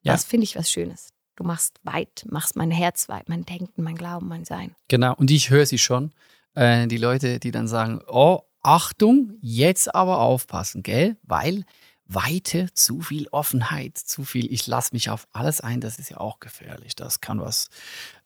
Ja. 0.00 0.12
Das 0.12 0.24
finde 0.24 0.44
ich 0.44 0.56
was 0.56 0.70
Schönes. 0.70 1.10
Du 1.36 1.44
machst 1.44 1.78
weit, 1.82 2.24
machst 2.30 2.56
mein 2.56 2.70
Herz 2.70 3.10
weit, 3.10 3.28
mein 3.28 3.44
Denken, 3.44 3.82
mein 3.82 3.96
Glauben, 3.96 4.28
mein 4.28 4.46
Sein. 4.46 4.74
Genau, 4.88 5.14
und 5.14 5.30
ich 5.30 5.50
höre 5.50 5.66
sie 5.66 5.76
schon. 5.78 6.12
Äh, 6.54 6.86
die 6.86 6.96
Leute, 6.96 7.38
die 7.38 7.50
dann 7.50 7.68
sagen, 7.68 8.00
oh, 8.08 8.40
Achtung, 8.62 9.36
jetzt 9.42 9.94
aber 9.94 10.20
aufpassen, 10.20 10.82
gell? 10.82 11.16
Weil 11.22 11.64
Weite, 12.08 12.68
zu 12.74 13.00
viel 13.02 13.28
Offenheit, 13.28 13.98
zu 13.98 14.24
viel, 14.24 14.50
ich 14.52 14.66
lasse 14.66 14.90
mich 14.94 15.10
auf 15.10 15.28
alles 15.32 15.60
ein, 15.60 15.80
das 15.80 15.98
ist 15.98 16.08
ja 16.10 16.16
auch 16.18 16.40
gefährlich. 16.40 16.96
Das 16.96 17.20
kann 17.20 17.40
was 17.40 17.68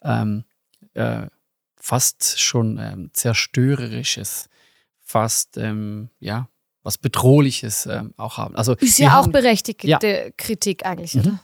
ähm, 0.03 0.45
äh, 0.95 1.27
fast 1.77 2.41
schon 2.41 2.79
ähm, 2.79 3.11
zerstörerisches, 3.13 4.49
fast, 5.01 5.57
ähm, 5.57 6.11
ja, 6.21 6.49
was 6.85 6.97
Bedrohliches 6.99 7.87
ähm, 7.87 8.15
auch 8.17 8.39
haben. 8.39 8.57
Also, 8.57 8.75
Ist 8.75 8.99
ja 8.99 9.09
auch 9.11 9.25
haben- 9.25 9.33
berechtigte 9.33 10.33
Kritik 10.37 10.87
eigentlich, 10.87 11.15
Mhm. 11.15 11.21
oder? 11.21 11.43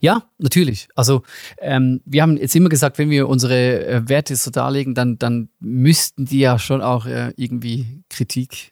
Ja, 0.00 0.28
natürlich. 0.36 0.88
Also 0.94 1.22
ähm, 1.58 2.02
wir 2.04 2.20
haben 2.22 2.36
jetzt 2.36 2.54
immer 2.54 2.68
gesagt, 2.68 2.98
wenn 2.98 3.08
wir 3.08 3.26
unsere 3.26 3.86
äh, 3.86 4.08
Werte 4.08 4.36
so 4.36 4.50
darlegen, 4.50 4.94
dann, 4.94 5.18
dann 5.18 5.48
müssten 5.60 6.26
die 6.26 6.40
ja 6.40 6.58
schon 6.58 6.82
auch 6.82 7.06
äh, 7.06 7.32
irgendwie 7.36 8.02
Kritik 8.10 8.71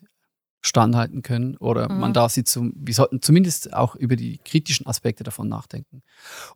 standhalten 0.61 1.23
können 1.23 1.57
oder 1.57 1.90
Mhm. 1.90 2.00
man 2.00 2.12
darf 2.12 2.33
sie 2.33 2.45
zum, 2.45 2.73
wir 2.76 2.95
sollten 2.95 3.23
zumindest 3.23 3.73
auch 3.73 3.95
über 3.95 4.17
die 4.17 4.38
kritischen 4.45 4.87
Aspekte 4.87 5.25
davon 5.25 5.49
nachdenken. 5.49 6.02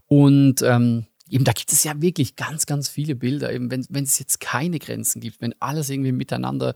Und 0.07 0.63
ähm, 0.63 1.07
eben 1.29 1.45
da 1.45 1.53
gibt 1.53 1.73
es 1.73 1.85
ja 1.85 2.01
wirklich 2.01 2.37
ganz, 2.37 2.67
ganz 2.67 2.89
viele 2.89 3.15
Bilder, 3.15 3.53
eben 3.53 3.71
wenn, 3.71 3.87
wenn 3.89 4.05
es 4.05 4.19
jetzt 4.19 4.41
keine 4.41 4.79
Grenzen 4.79 5.21
gibt, 5.21 5.41
wenn 5.41 5.55
alles 5.61 5.89
irgendwie 5.89 6.13
miteinander 6.13 6.75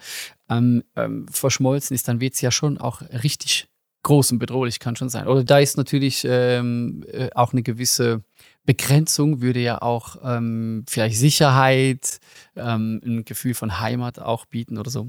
ähm, 0.48 0.84
ähm, 0.96 1.26
verschmolzen 1.28 1.94
ist, 1.94 2.08
dann 2.08 2.20
wird 2.20 2.34
es 2.34 2.40
ja 2.40 2.50
schon 2.50 2.78
auch 2.78 3.02
richtig 3.02 3.68
groß 4.04 4.32
und 4.32 4.38
bedrohlich, 4.38 4.78
kann 4.80 4.96
schon 4.96 5.10
sein. 5.10 5.26
Oder 5.26 5.44
da 5.44 5.58
ist 5.58 5.76
natürlich 5.76 6.24
ähm, 6.26 7.04
äh, 7.12 7.28
auch 7.34 7.52
eine 7.52 7.62
gewisse 7.62 8.22
Begrenzung, 8.64 9.40
würde 9.40 9.60
ja 9.60 9.82
auch 9.82 10.16
ähm, 10.22 10.84
vielleicht 10.88 11.16
Sicherheit, 11.16 12.20
ähm, 12.56 13.00
ein 13.04 13.24
Gefühl 13.24 13.54
von 13.54 13.80
Heimat 13.80 14.18
auch 14.18 14.46
bieten 14.46 14.78
oder 14.78 14.90
so. 14.90 15.08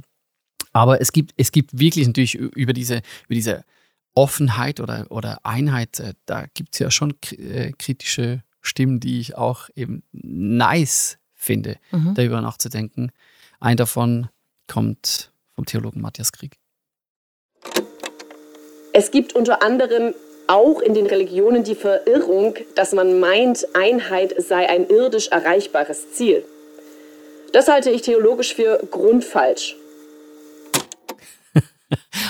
Aber 0.72 1.02
es 1.02 1.12
gibt, 1.12 1.34
es 1.38 1.52
gibt 1.52 1.80
wirklich 1.80 2.06
natürlich 2.08 2.36
über 2.36 2.74
diese, 2.74 3.02
über 3.26 3.36
diese 3.36 3.64
Offenheit 4.14 4.80
oder, 4.80 5.08
oder 5.10 5.40
Einheit, 5.44 6.00
äh, 6.00 6.14
da 6.26 6.46
gibt 6.54 6.74
es 6.74 6.80
ja 6.80 6.92
schon 6.92 7.16
äh, 7.32 7.72
kritische 7.78 8.44
Stimmen, 8.62 9.00
die 9.00 9.20
ich 9.20 9.36
auch 9.36 9.70
eben 9.76 10.04
nice 10.12 11.18
finde, 11.34 11.78
Mhm. 11.92 12.16
darüber 12.16 12.42
nachzudenken. 12.42 13.12
Ein 13.60 13.78
davon 13.78 14.28
kommt 14.68 15.32
vom 15.56 15.66
Theologen 15.66 16.02
Matthias 16.02 16.32
Krieg. 16.32 16.58
Es 18.94 19.12
gibt 19.12 19.34
unter 19.34 19.64
anderem 19.64 20.14
auch 20.48 20.82
in 20.82 20.94
den 20.94 21.06
Religionen 21.06 21.64
die 21.64 21.76
Verirrung, 21.76 22.56
dass 22.76 22.92
man 22.94 23.20
meint, 23.20 23.68
Einheit 23.76 24.34
sei 24.42 24.68
ein 24.68 24.88
irdisch 24.90 25.28
erreichbares 25.28 26.12
Ziel. 26.14 26.44
Das 27.54 27.68
halte 27.68 27.92
ich 27.92 28.02
theologisch 28.02 28.56
für 28.56 28.80
grundfalsch. 28.90 29.76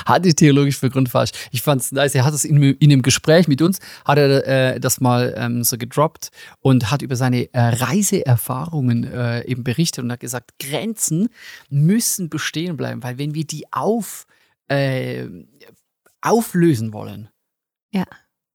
Halte 0.10 0.28
ich 0.30 0.36
theologisch 0.36 0.78
für 0.78 0.90
grundfalsch. 0.90 1.32
Ich 1.52 1.62
fand 1.62 1.82
es 1.82 1.92
nice. 1.92 2.16
Er 2.16 2.26
hat 2.26 2.34
es 2.34 2.44
in, 2.44 2.62
in 2.62 2.92
einem 2.92 3.02
Gespräch 3.04 3.48
mit 3.48 3.62
uns, 3.62 3.80
hat 4.06 4.18
er 4.18 4.48
äh, 4.76 4.80
das 4.80 5.00
mal 5.00 5.34
ähm, 5.38 5.64
so 5.64 5.78
gedroppt 5.78 6.30
und 6.60 6.90
hat 6.92 7.02
über 7.02 7.16
seine 7.16 7.54
äh, 7.54 7.60
Reiseerfahrungen 7.60 9.04
äh, 9.06 9.46
eben 9.46 9.64
berichtet 9.64 10.04
und 10.04 10.12
hat 10.12 10.20
gesagt, 10.20 10.58
Grenzen 10.60 11.30
müssen 11.70 12.30
bestehen 12.30 12.76
bleiben, 12.76 13.04
weil 13.04 13.18
wenn 13.18 13.36
wir 13.36 13.46
die 13.46 13.72
auf, 13.72 14.26
äh, 14.68 15.26
auflösen 16.22 16.92
wollen, 16.94 17.30
Ja. 17.94 18.06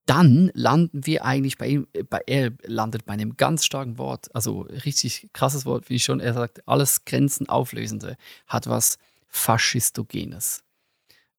dann 0.05 0.51
landen 0.53 1.05
wir 1.05 1.25
eigentlich 1.25 1.57
bei 1.57 1.67
ihm, 1.67 1.87
bei, 2.09 2.19
er 2.27 2.51
landet 2.65 3.05
bei 3.05 3.13
einem 3.13 3.37
ganz 3.37 3.65
starken 3.65 3.97
Wort, 3.97 4.27
also 4.35 4.61
richtig 4.85 5.29
krasses 5.33 5.65
Wort, 5.65 5.89
wie 5.89 5.99
schon, 5.99 6.19
er 6.19 6.33
sagt, 6.33 6.67
alles 6.67 7.05
Grenzen 7.05 7.49
auflösende 7.49 8.17
hat 8.45 8.67
was 8.67 8.97
Faschistogenes. 9.27 10.64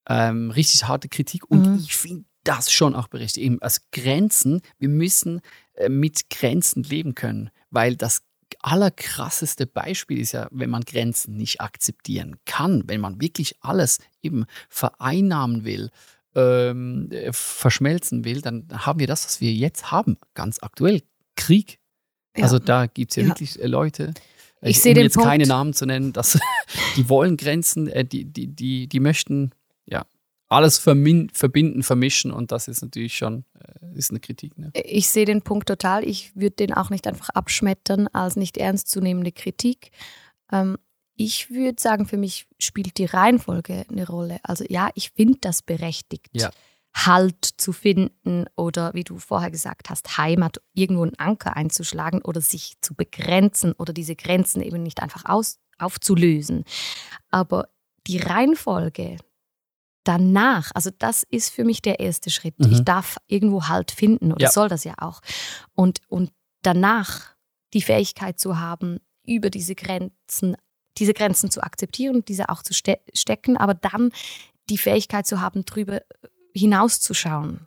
Ähm, 0.09 0.51
richtig 0.53 0.85
harte 0.87 1.09
Kritik 1.09 1.51
und 1.51 1.67
Mhm. 1.67 1.79
ich 1.79 1.97
finde 1.97 2.25
das 2.45 2.71
schon 2.71 2.95
auch 2.95 3.09
berechtigt. 3.09 3.45
Eben 3.45 3.61
als 3.61 3.91
Grenzen, 3.91 4.63
wir 4.79 4.89
müssen 4.89 5.41
äh, 5.75 5.89
mit 5.89 6.31
Grenzen 6.31 6.83
leben 6.85 7.15
können, 7.15 7.51
weil 7.71 7.97
das 7.97 8.23
allerkrasseste 8.61 9.67
Beispiel 9.67 10.21
ist 10.21 10.33
ja, 10.33 10.47
wenn 10.51 10.71
man 10.71 10.83
Grenzen 10.83 11.37
nicht 11.37 11.61
akzeptieren 11.61 12.37
kann, 12.45 12.85
wenn 12.87 13.01
man 13.01 13.21
wirklich 13.21 13.57
alles 13.61 13.99
eben 14.23 14.45
vereinnahmen 14.69 15.65
will, 15.65 15.91
ähm, 16.35 17.09
äh, 17.11 17.33
verschmelzen 17.33 18.25
will, 18.25 18.41
dann 18.43 18.67
haben 18.73 19.01
wir 19.01 19.07
das, 19.07 19.25
was 19.25 19.41
wir 19.41 19.53
jetzt 19.53 19.91
haben, 19.91 20.17
ganz 20.35 20.59
aktuell, 20.63 21.03
Krieg. 21.35 21.79
Ja. 22.37 22.45
Also 22.45 22.59
da 22.59 22.87
gibt 22.87 23.13
es 23.13 23.17
ja, 23.17 23.23
Ja. 23.25 23.29
wirklich 23.31 23.61
äh, 23.61 23.67
Leute, 23.67 24.13
äh, 24.61 24.71
Ich 24.71 24.81
sehe 24.81 24.95
um 24.95 25.01
jetzt 25.03 25.15
Punkt. 25.15 25.29
keine 25.29 25.47
Namen 25.47 25.73
zu 25.73 25.87
nennen, 25.87 26.13
dass, 26.13 26.39
die 26.97 27.09
wollen 27.09 27.37
Grenzen, 27.37 27.91
die, 28.09 28.25
die, 28.27 28.47
die, 28.49 28.87
die 28.87 29.01
möchten 29.01 29.51
alles 30.49 30.79
verbinden, 30.79 31.83
vermischen 31.83 32.31
und 32.31 32.53
das 32.53 32.69
ist 32.69 32.83
natürlich 32.83 33.17
schon 33.17 33.45
äh, 33.59 33.99
ist 33.99 34.11
eine 34.11 34.21
Kritik. 34.21 34.57
Ne? 34.59 34.71
Ich 34.75 35.09
sehe 35.09 35.25
den 35.25 35.43
Punkt 35.43 35.69
total. 35.69 36.05
Ich 36.05 36.37
würde 36.37 36.57
den 36.57 36.73
auch 36.73 36.91
nicht 36.91 37.07
einfach 37.07 37.31
abschmettern 37.31 38.09
als 38.09 38.37
nicht 38.37 38.57
ernstzunehmende 38.57 39.33
Kritik. 39.33 39.91
Ähm, 40.53 40.77
ich 41.17 41.51
würde 41.51 41.81
sagen, 41.81 42.07
für 42.07 42.19
mich 42.19 42.47
spielt 42.59 42.99
die 42.99 43.07
Reihenfolge 43.07 43.87
eine 43.91 44.07
Rolle. 44.07 44.39
Also 44.43 44.65
ja, 44.69 44.91
ich 44.95 45.11
finde 45.11 45.39
das 45.41 45.63
berechtigt. 45.63 46.29
Ja. 46.33 46.51
Halt 46.95 47.45
zu 47.57 47.73
finden 47.73 48.47
oder 48.57 48.95
wie 48.95 49.05
du 49.05 49.19
vorher 49.19 49.51
gesagt 49.51 49.91
hast, 49.91 50.17
Heimat, 50.17 50.63
irgendwo 50.75 51.03
einen 51.03 51.19
Anker 51.19 51.57
einzuschlagen 51.57 52.23
oder 52.23 52.41
sich 52.41 52.75
zu 52.81 52.95
begrenzen 52.95 53.73
oder 53.73 53.93
diese 53.93 54.17
Grenzen 54.17 54.63
eben 54.63 54.83
nicht 54.83 55.03
einfach 55.03 55.25
aus, 55.27 55.59
aufzulösen. 55.79 56.65
Aber 57.31 57.69
die 58.07 58.19
Reihenfolge 58.19 59.17
danach, 60.07 60.71
also 60.75 60.91
das 60.99 61.25
ist 61.25 61.51
für 61.51 61.65
mich 61.65 61.83
der 61.83 62.01
erste 62.01 62.31
Schritt. 62.31 62.59
Mhm. 62.59 62.73
Ich 62.73 62.85
darf 62.85 63.17
irgendwo 63.27 63.69
Halt 63.69 63.91
finden 63.91 64.33
oder 64.33 64.45
Ja. 64.45 64.51
soll 64.51 64.69
das 64.69 64.85
ja 64.85 64.95
auch. 64.99 65.21
Und, 65.75 66.01
und 66.09 66.31
danach 66.63 67.35
die 67.75 67.83
Fähigkeit 67.83 68.39
zu 68.39 68.59
haben, 68.59 69.01
über 69.27 69.51
diese 69.51 69.75
Grenzen, 69.75 70.57
diese 70.99 71.13
Grenzen 71.13 71.51
zu 71.51 71.63
akzeptieren, 71.63 72.25
diese 72.25 72.49
auch 72.49 72.63
zu 72.63 72.73
ste 72.73 72.99
stecken, 73.13 73.57
aber 73.57 73.75
dann 73.75 74.13
die 74.71 74.79
Fähigkeit 74.79 75.27
zu 75.27 75.41
haben, 75.41 75.65
drüber 75.65 76.01
hinauszuschauen 76.55 77.67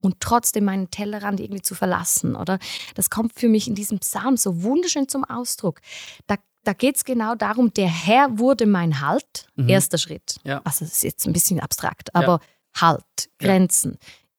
und 0.00 0.20
trotzdem 0.20 0.64
meinen 0.64 0.90
Tellerrand 0.90 1.40
irgendwie 1.40 1.62
zu 1.62 1.74
verlassen, 1.74 2.36
oder? 2.36 2.58
Das 2.94 3.10
kommt 3.10 3.38
für 3.38 3.48
mich 3.48 3.68
in 3.68 3.74
diesem 3.74 3.98
Psalm 3.98 4.36
so 4.36 4.62
wunderschön 4.62 5.08
zum 5.08 5.24
Ausdruck. 5.24 5.80
Da, 6.26 6.36
da 6.64 6.72
geht 6.72 6.96
es 6.96 7.04
genau 7.04 7.34
darum, 7.34 7.72
der 7.72 7.88
Herr 7.88 8.38
wurde 8.38 8.66
mein 8.66 9.00
Halt, 9.00 9.46
Mhm. 9.56 9.68
erster 9.68 9.98
Schritt. 9.98 10.36
Ja. 10.44 10.60
Also 10.64 10.84
das 10.84 10.94
ist 10.94 11.04
jetzt 11.04 11.26
ein 11.26 11.32
bisschen 11.32 11.60
abstrakt, 11.60 12.14
aber 12.14 12.40
Halt, 12.74 13.04
Ja. 13.40 13.48
Grenzen. 13.48 13.98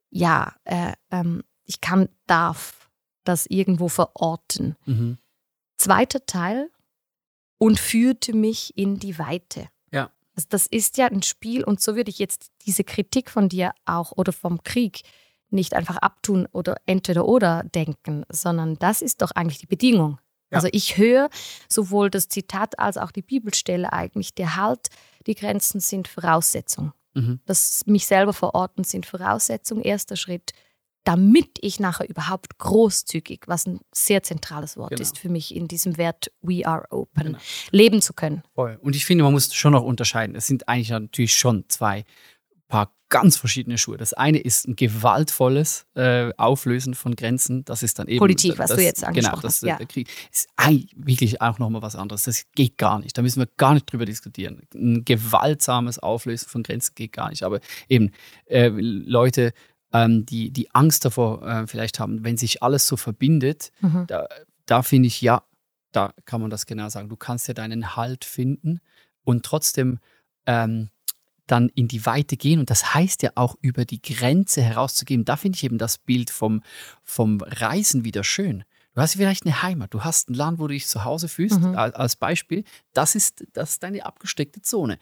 Ja, 0.10 0.54
äh, 0.64 0.94
ähm, 1.12 1.44
ich 1.66 1.82
kann, 1.82 2.10
darf 2.28 2.90
das 3.24 3.46
irgendwo 3.48 3.88
verorten. 3.88 4.76
Mhm. 4.86 5.18
Zweiter 5.78 6.26
Teil 6.26 6.70
und 7.58 7.80
führte 7.80 8.34
mich 8.34 8.76
in 8.78 9.00
die 9.00 9.18
Weite. 9.20 9.68
Ja. 9.92 10.12
Also 10.36 10.48
das 10.50 10.66
ist 10.68 10.98
ja 10.98 11.08
ein 11.08 11.24
Spiel 11.24 11.64
und 11.64 11.82
so 11.82 11.96
würde 11.96 12.10
ich 12.10 12.20
jetzt 12.20 12.52
diese 12.66 12.84
Kritik 12.84 13.30
von 13.30 13.50
dir 13.50 13.74
auch 13.86 14.12
oder 14.16 14.32
vom 14.34 14.64
Krieg 14.64 15.02
nicht 15.50 15.74
einfach 15.74 15.98
abtun 15.98 16.48
oder 16.54 16.78
entweder 16.86 17.26
oder 17.28 17.64
denken, 17.64 18.24
sondern 18.30 18.76
das 18.80 19.02
ist 19.02 19.22
doch 19.22 19.32
eigentlich 19.32 19.58
die 19.60 19.66
Bedingung. 19.68 20.20
Ja. 20.52 20.58
Also 20.58 20.68
ich 20.72 20.98
höre 20.98 21.30
sowohl 21.68 22.10
das 22.10 22.28
Zitat 22.28 22.78
als 22.80 22.98
auch 22.98 23.12
die 23.12 23.22
Bibelstelle 23.22 23.92
eigentlich, 23.92 24.36
der 24.36 24.56
Halt, 24.56 24.88
die 25.28 25.36
Grenzen 25.36 25.80
sind 25.80 26.08
Voraussetzung. 26.08 26.94
Mhm. 27.14 27.40
Das 27.46 27.82
mich 27.86 28.06
selber 28.06 28.34
verorten 28.34 28.84
sind 28.84 29.06
Voraussetzung, 29.06 29.82
erster 29.82 30.16
Schritt, 30.16 30.52
damit 31.04 31.58
ich 31.62 31.80
nachher 31.80 32.08
überhaupt 32.08 32.60
großzügig, 32.60 33.42
was 33.48 33.66
ein 33.66 33.80
sehr 33.92 34.22
zentrales 34.24 34.78
Wort 34.78 34.92
Genau. 34.92 35.02
ist 35.02 35.18
für 35.18 35.30
mich 35.30 35.56
in 35.56 35.68
diesem 35.68 35.98
Wert 35.98 36.32
We 36.42 36.66
are 36.66 36.86
open, 36.92 37.24
Genau. 37.24 37.40
leben 37.72 38.02
zu 38.02 38.14
können. 38.14 38.44
Voll. 38.54 38.78
Und 38.82 38.96
ich 38.96 39.06
finde, 39.06 39.24
man 39.24 39.34
muss 39.34 39.54
schon 39.56 39.74
noch 39.74 39.84
unterscheiden. 39.84 40.36
Es 40.36 40.46
sind 40.48 40.68
eigentlich 40.70 40.90
natürlich 40.92 41.36
schon 41.36 41.66
zwei 41.70 42.06
paar 42.72 42.92
ganz 43.10 43.36
verschiedene 43.38 43.78
Schuhe. 43.78 43.98
Das 43.98 44.14
eine 44.14 44.40
ist 44.40 44.68
ein 44.68 44.76
gewaltvolles 44.78 45.86
äh, 45.96 46.32
Auflösen 46.38 46.94
von 46.96 47.16
Grenzen. 47.16 47.66
Das 47.66 47.84
ist 47.84 48.00
dann 48.00 48.08
eben 48.08 48.20
Politik, 48.20 48.58
was 48.58 48.70
das, 48.70 48.78
du 48.78 48.84
jetzt 48.84 49.00
Genau, 49.02 49.10
angesprochen 49.10 49.42
das 49.42 49.54
hast, 49.56 49.64
ja. 49.64 49.76
der 49.78 49.86
Krieg 49.86 50.10
ist 50.32 50.48
eigentlich 50.56 50.94
wirklich 50.96 51.42
auch 51.42 51.60
nochmal 51.60 51.82
was 51.82 51.96
anderes. 51.98 52.24
Das 52.24 52.46
geht 52.56 52.78
gar 52.78 53.00
nicht. 53.00 53.18
Da 53.18 53.22
müssen 53.22 53.42
wir 53.42 53.50
gar 53.58 53.74
nicht 53.74 53.92
drüber 53.92 54.06
diskutieren. 54.06 54.62
Ein 54.74 55.04
gewaltsames 55.04 56.00
Auflösen 56.00 56.48
von 56.48 56.64
Grenzen 56.64 56.96
geht 56.96 57.12
gar 57.12 57.30
nicht. 57.30 57.44
Aber 57.44 57.60
eben 57.90 58.12
äh, 58.46 58.70
Leute, 58.70 59.52
ähm, 59.92 60.26
die 60.26 60.52
die 60.52 60.74
Angst 60.74 61.04
davor 61.04 61.46
äh, 61.46 61.68
vielleicht 61.68 62.00
haben, 62.00 62.24
wenn 62.24 62.38
sich 62.38 62.64
alles 62.64 62.88
so 62.88 62.96
verbindet, 62.96 63.72
Mhm. 63.82 64.06
da, 64.08 64.28
da 64.66 64.84
finde 64.84 65.08
ich, 65.08 65.20
ja, 65.22 65.44
da 65.92 66.14
kann 66.24 66.40
man 66.40 66.50
das 66.50 66.66
genau 66.66 66.88
sagen. 66.88 67.10
Du 67.10 67.18
kannst 67.18 67.50
ja 67.50 67.54
deinen 67.54 67.98
Halt 67.98 68.24
finden 68.24 68.80
und 69.26 69.44
trotzdem 69.44 70.00
ähm, 70.46 70.90
dann 71.52 71.70
in 71.70 71.88
die 71.88 72.06
Weite 72.06 72.38
gehen. 72.38 72.60
Und 72.60 72.70
das 72.70 72.94
heißt 72.94 73.22
ja 73.24 73.32
auch 73.36 73.56
über 73.62 73.86
die 73.86 74.02
Grenze 74.02 74.62
herauszugehen. 74.62 75.26
Da 75.26 75.36
finde 75.36 75.58
ich 75.58 75.64
eben 75.64 75.78
das 75.78 75.98
Bild 75.98 76.30
vom, 76.30 76.62
vom 77.04 77.42
Reisen 77.42 78.06
wieder 78.06 78.24
schön. 78.24 78.64
Du 78.94 79.02
hast 79.02 79.14
vielleicht 79.16 79.46
eine 79.46 79.62
Heimat, 79.62 79.94
du 79.94 80.04
hast 80.04 80.30
ein 80.30 80.34
Land, 80.34 80.60
wo 80.60 80.68
du 80.68 80.74
dich 80.74 80.86
zu 80.88 81.06
Hause 81.06 81.28
fühlst, 81.30 81.60
Mhm. 81.60 81.76
als, 81.78 81.96
als 81.96 82.16
Beispiel. 82.18 82.64
Das 82.94 83.16
ist, 83.16 83.46
das 83.54 83.72
ist 83.72 83.84
deine 83.84 84.06
abgesteckte 84.06 84.62
Zone. 84.62 84.98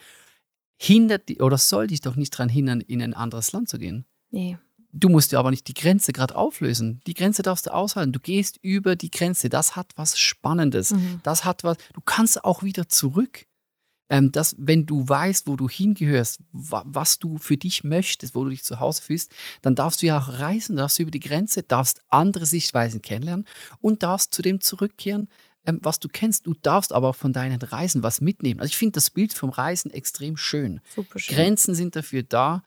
Hindert 0.78 1.28
die, 1.28 1.40
oder 1.42 1.58
soll 1.58 1.88
dich 1.88 2.02
doch 2.02 2.16
nicht 2.16 2.34
daran 2.34 2.50
hindern, 2.50 2.82
in 2.82 3.02
ein 3.02 3.14
anderes 3.14 3.52
Land 3.52 3.68
zu 3.68 3.78
gehen. 3.80 4.06
Nee. 4.32 4.58
Du 4.92 5.10
musst 5.10 5.32
dir 5.32 5.40
aber 5.40 5.52
nicht 5.52 5.68
die 5.68 5.74
Grenze 5.74 6.14
gerade 6.14 6.36
auflösen. 6.36 7.02
Die 7.06 7.14
Grenze 7.14 7.42
darfst 7.44 7.68
du 7.68 7.74
aushalten. 7.74 8.12
Du 8.12 8.20
gehst 8.20 8.58
über 8.62 8.96
die 8.96 9.12
Grenze. 9.12 9.50
Das 9.50 9.76
hat 9.76 9.92
was 9.98 10.18
Spannendes. 10.18 10.92
Mhm. 10.92 11.20
Das 11.24 11.44
hat 11.46 11.64
was. 11.64 11.78
Du 11.94 12.02
kannst 12.02 12.44
auch 12.44 12.64
wieder 12.64 12.88
zurück. 12.90 13.46
Ähm, 14.10 14.32
das, 14.32 14.56
wenn 14.58 14.86
du 14.86 15.08
weißt, 15.08 15.48
wo 15.48 15.56
du 15.56 15.70
hingehörst, 15.70 16.42
wa 16.52 16.84
was 16.86 17.20
du 17.20 17.38
für 17.38 17.58
dich 17.58 17.84
möchtest, 17.84 18.36
wo 18.36 18.44
du 18.44 18.50
dich 18.50 18.64
zu 18.64 18.80
Hause 18.80 19.02
fühlst, 19.02 19.32
dann 19.62 19.76
darfst 19.76 20.02
du 20.02 20.08
ja 20.08 20.20
auch 20.20 20.40
reisen, 20.40 20.76
darfst 20.76 21.00
du 21.00 21.04
über 21.04 21.12
die 21.12 21.20
Grenze, 21.20 21.64
darfst 21.64 22.02
andere 22.10 22.46
Sichtweisen 22.46 23.02
kennenlernen 23.02 23.46
und 23.82 24.04
darfst 24.04 24.34
zu 24.34 24.42
dem 24.42 24.62
zurückkehren, 24.62 25.30
ähm, 25.66 25.80
was 25.84 26.00
du 26.00 26.08
kennst. 26.08 26.48
Du 26.48 26.54
darfst 26.54 26.94
aber 26.94 27.10
auch 27.10 27.16
von 27.16 27.34
deinen 27.34 27.62
Reisen 27.62 28.02
was 28.02 28.22
mitnehmen. 28.22 28.60
Also 28.60 28.70
ich 28.70 28.78
finde 28.78 28.94
das 28.94 29.10
Bild 29.10 29.34
vom 29.34 29.50
Reisen 29.50 29.92
extrem 29.92 30.38
schön. 30.38 30.82
Super 30.96 31.20
schön. 31.20 31.36
Grenzen 31.36 31.76
sind 31.76 31.96
dafür 31.96 32.24
da, 32.24 32.64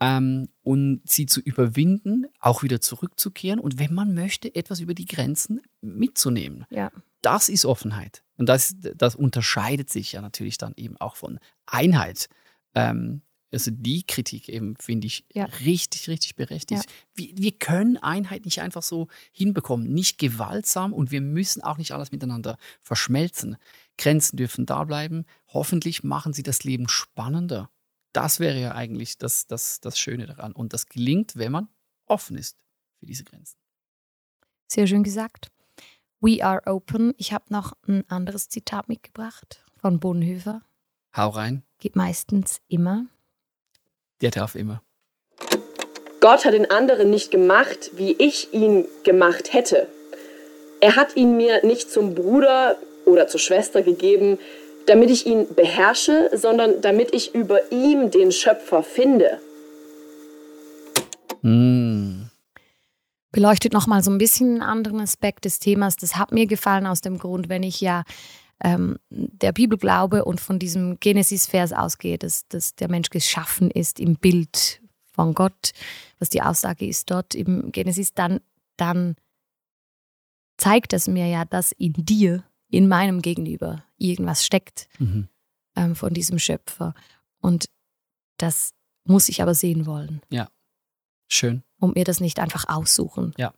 ähm, 0.00 0.48
und 0.62 1.02
sie 1.04 1.26
zu 1.26 1.40
überwinden, 1.40 2.26
auch 2.40 2.62
wieder 2.62 2.80
zurückzukehren 2.80 3.58
und 3.58 3.78
wenn 3.78 3.94
man 3.94 4.14
möchte, 4.14 4.54
etwas 4.54 4.80
über 4.80 4.94
die 4.94 5.06
Grenzen 5.06 5.60
mitzunehmen. 5.80 6.66
Ja. 6.70 6.90
Das 7.22 7.48
ist 7.48 7.64
Offenheit. 7.64 8.21
Und 8.36 8.48
das, 8.48 8.74
das 8.78 9.14
unterscheidet 9.14 9.90
sich 9.90 10.12
ja 10.12 10.22
natürlich 10.22 10.58
dann 10.58 10.72
eben 10.76 10.96
auch 10.96 11.16
von 11.16 11.38
Einheit. 11.66 12.28
Ähm, 12.74 13.22
also 13.52 13.70
die 13.70 14.02
Kritik 14.04 14.48
eben 14.48 14.76
finde 14.76 15.06
ich 15.06 15.26
Ja. 15.34 15.44
richtig, 15.44 16.08
richtig 16.08 16.36
berechtigt. 16.36 16.84
Ja. 16.84 16.90
Wir, 17.14 17.36
wir 17.36 17.52
können 17.52 17.98
Einheit 17.98 18.46
nicht 18.46 18.62
einfach 18.62 18.82
so 18.82 19.08
hinbekommen, 19.30 19.92
nicht 19.92 20.18
gewaltsam 20.18 20.92
und 20.94 21.10
wir 21.10 21.20
müssen 21.20 21.62
auch 21.62 21.76
nicht 21.76 21.92
alles 21.92 22.12
miteinander 22.12 22.56
verschmelzen. 22.80 23.58
Grenzen 23.98 24.38
dürfen 24.38 24.64
da 24.64 24.84
bleiben. 24.84 25.26
Hoffentlich 25.48 26.02
machen 26.02 26.32
sie 26.32 26.42
das 26.42 26.64
Leben 26.64 26.88
spannender. 26.88 27.70
Das 28.14 28.40
wäre 28.40 28.58
ja 28.58 28.74
eigentlich 28.74 29.18
das, 29.18 29.46
das, 29.46 29.80
das 29.80 29.98
Schöne 29.98 30.26
daran. 30.26 30.52
Und 30.52 30.72
das 30.72 30.86
gelingt, 30.86 31.36
wenn 31.36 31.52
man 31.52 31.68
offen 32.06 32.36
ist 32.36 32.56
für 32.98 33.06
diese 33.06 33.24
Grenzen. 33.24 33.58
Sehr 34.66 34.86
schön 34.86 35.02
gesagt. 35.02 35.50
We 36.24 36.44
are 36.44 36.62
open. 36.66 37.14
Ich 37.18 37.32
habe 37.32 37.44
noch 37.48 37.72
ein 37.88 38.04
anderes 38.08 38.48
Zitat 38.48 38.88
mitgebracht 38.88 39.64
von 39.80 39.98
Bonhoeffer. 39.98 40.62
Hau 41.16 41.30
rein, 41.30 41.64
Geht 41.80 41.96
meistens 41.96 42.60
immer. 42.68 43.06
der 44.20 44.30
darf 44.30 44.54
immer. 44.54 44.82
Gott 46.20 46.44
hat 46.44 46.54
den 46.54 46.70
anderen 46.70 47.10
nicht 47.10 47.32
gemacht, 47.32 47.90
wie 47.96 48.12
ich 48.12 48.54
ihn 48.54 48.86
gemacht 49.02 49.52
hätte. 49.52 49.88
Er 50.80 50.94
hat 50.94 51.16
ihn 51.16 51.36
mir 51.36 51.66
nicht 51.66 51.90
zum 51.90 52.14
Bruder 52.14 52.76
oder 53.04 53.26
zur 53.26 53.40
Schwester 53.40 53.82
gegeben, 53.82 54.38
damit 54.86 55.10
ich 55.10 55.26
ihn 55.26 55.52
beherrsche, 55.52 56.30
sondern 56.32 56.80
damit 56.82 57.12
ich 57.12 57.34
über 57.34 57.72
ihm 57.72 58.12
den 58.12 58.30
Schöpfer 58.30 58.84
finde. 58.84 59.40
Mm. 61.42 62.26
Beleuchtet 63.32 63.72
nochmal 63.72 64.02
so 64.02 64.10
ein 64.10 64.18
bisschen 64.18 64.50
einen 64.50 64.62
anderen 64.62 65.00
Aspekt 65.00 65.44
des 65.44 65.58
Themas. 65.58 65.96
Das 65.96 66.16
hat 66.16 66.32
mir 66.32 66.46
gefallen 66.46 66.86
aus 66.86 67.00
dem 67.00 67.18
Grund, 67.18 67.48
wenn 67.48 67.62
ich 67.62 67.80
ja 67.80 68.04
ähm, 68.62 68.98
der 69.10 69.52
Bibel 69.52 69.78
glaube 69.78 70.24
und 70.24 70.40
von 70.40 70.58
diesem 70.58 71.00
Genesis-Vers 71.00 71.72
ausgehe, 71.72 72.18
dass, 72.18 72.46
dass 72.48 72.74
der 72.76 72.88
Mensch 72.88 73.10
geschaffen 73.10 73.70
ist 73.70 73.98
im 73.98 74.16
Bild 74.16 74.80
von 75.12 75.34
Gott, 75.34 75.72
was 76.18 76.28
die 76.28 76.42
Aussage 76.42 76.86
ist 76.86 77.10
dort 77.10 77.34
im 77.34 77.72
Genesis, 77.72 78.14
dann, 78.14 78.40
dann 78.76 79.16
zeigt 80.58 80.92
es 80.92 81.08
mir 81.08 81.26
ja, 81.26 81.44
dass 81.44 81.72
in 81.72 81.92
dir, 81.94 82.44
in 82.68 82.88
meinem 82.88 83.20
Gegenüber, 83.20 83.84
irgendwas 83.98 84.46
steckt 84.46 84.88
Mhm. 84.98 85.28
ähm, 85.76 85.96
von 85.96 86.14
diesem 86.14 86.38
Schöpfer. 86.38 86.94
Und 87.40 87.68
das 88.36 88.72
muss 89.04 89.28
ich 89.28 89.42
aber 89.42 89.54
sehen 89.54 89.86
wollen 89.86 90.22
Schön. 91.28 91.62
Und 91.82 91.96
mir 91.96 92.04
das 92.04 92.20
nicht 92.20 92.38
einfach 92.38 92.68
aussuchen. 92.68 93.34
Ja. 93.36 93.52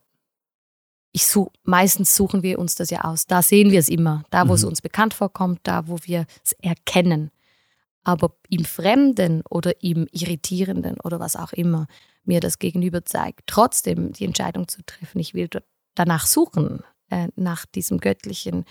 Ich 1.11 1.27
such, 1.27 1.51
meistens 1.63 2.15
suchen 2.15 2.43
wir 2.43 2.59
uns 2.59 2.75
das 2.75 2.89
ja 2.89 3.01
aus. 3.05 3.27
Da 3.27 3.41
sehen 3.41 3.71
wir 3.71 3.79
es 3.79 3.87
immer. 3.87 4.23
Da, 4.31 4.49
wo 4.49 4.55
es 4.55 4.63
Mhm. 4.63 4.69
uns 4.69 4.81
bekannt 4.81 5.13
vorkommt, 5.13 5.59
da, 5.63 5.87
wo 5.87 5.97
wir 6.03 6.25
es 6.43 6.51
erkennen. 6.53 7.31
Aber 8.03 8.35
im 8.49 8.65
Fremden 8.65 9.41
oder 9.49 9.81
im 9.81 10.07
Irritierenden 10.11 10.99
oder 10.99 11.19
was 11.19 11.35
auch 11.35 11.53
immer 11.53 11.87
mir 12.23 12.39
das 12.39 12.59
Gegenüber 12.59 13.05
zeigt, 13.05 13.41
trotzdem 13.47 14.11
die 14.11 14.25
Entscheidung 14.25 14.67
zu 14.67 14.83
treffen, 14.85 15.19
ich 15.19 15.33
will 15.33 15.47
danach 15.93 16.25
suchen, 16.25 16.81
äh, 17.09 17.29
nach 17.35 17.65
diesem 17.65 17.99
Göttlichen, 17.99 18.65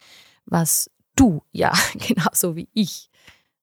was 0.44 0.90
du 1.16 1.42
ja 1.52 1.72
genauso 2.08 2.56
wie 2.56 2.68
ich 2.74 3.08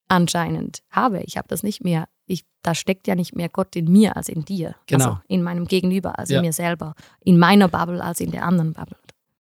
anscheinend 0.08 0.82
habe. 0.90 1.22
Ich 1.24 1.38
habe 1.38 1.48
das 1.48 1.62
nicht 1.64 1.84
mehr. 1.84 2.08
Ich, 2.32 2.46
da 2.62 2.74
steckt 2.76 3.08
ja 3.08 3.16
nicht 3.16 3.36
mehr 3.36 3.50
Gott 3.50 3.76
in 3.76 3.92
mir 3.92 4.16
als 4.16 4.30
in 4.30 4.46
dir. 4.46 4.76
Genau. 4.88 5.06
Also 5.06 5.18
in 5.28 5.44
meinem 5.44 5.66
Gegenüber 5.68 6.18
als 6.18 6.30
Ja. 6.30 6.38
in 6.40 6.46
mir 6.46 6.54
selber. 6.54 6.96
In 7.24 7.38
meiner 7.38 7.68
Bubble 7.68 8.02
als 8.04 8.20
in 8.20 8.32
der 8.32 8.46
anderen 8.46 8.74
Bubble. 8.74 8.98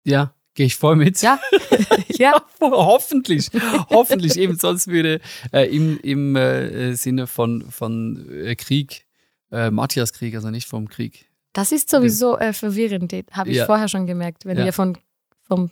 Ja, 0.04 0.34
gehe 0.56 0.66
ich 0.66 0.76
voll 0.76 0.96
mit. 0.96 1.22
Ja. 1.22 1.40
ja. 2.08 2.42
Hoffentlich, 2.62 3.50
hoffentlich. 3.90 4.38
Eben 4.38 4.58
sonst 4.58 4.88
würde 4.88 5.20
äh, 5.52 5.74
im, 5.76 6.00
im 6.02 6.36
äh, 6.36 6.94
Sinne 6.96 7.28
von, 7.28 7.70
von 7.70 8.28
äh, 8.32 8.56
Krieg, 8.56 9.06
äh, 9.52 9.70
Matthias 9.70 10.14
Krieg, 10.14 10.36
also 10.36 10.50
nicht 10.50 10.68
vom 10.68 10.88
Krieg. 10.90 11.30
Das 11.54 11.72
ist 11.72 11.90
sowieso 11.92 12.38
äh, 12.40 12.52
verwirrend. 12.54 13.14
Habe 13.32 13.52
ich 13.52 13.58
Ja. 13.58 13.66
vorher 13.68 13.88
schon 13.88 14.08
gemerkt, 14.08 14.46
wenn 14.46 14.58
Ja. 14.58 14.66
wir 14.66 14.74
von, 14.74 14.98
vom 15.48 15.70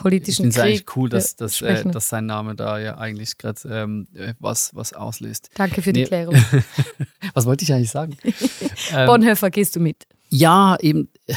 Ich 0.00 0.02
politischen 0.02 0.44
finde 0.44 0.56
es 0.56 0.58
eigentlich 0.58 0.86
Krieg 0.86 0.96
cool, 0.96 1.08
dass, 1.08 1.32
äh, 1.32 1.36
dass, 1.38 1.52
äh, 1.52 1.56
sprechen. 1.56 1.92
dass 1.92 2.08
sein 2.08 2.26
Name 2.26 2.54
da 2.54 2.78
ja 2.78 2.98
eigentlich 2.98 3.36
gerade 3.38 3.60
ähm, 3.68 4.06
äh, 4.14 4.34
was, 4.38 4.74
was 4.74 4.92
auslöst. 4.92 5.50
Danke 5.54 5.82
für 5.82 5.92
die 5.92 6.00
Nee. 6.00 6.06
Klärung. 6.06 6.34
Was 7.34 7.46
wollte 7.46 7.62
ich 7.64 7.72
eigentlich 7.72 7.90
sagen? 7.90 8.16
ähm, 8.92 9.06
Bonhoeffer, 9.06 9.50
gehst 9.50 9.76
du 9.76 9.80
mit? 9.80 10.06
ja, 10.30 10.76
eben, 10.80 11.08
äh, 11.26 11.34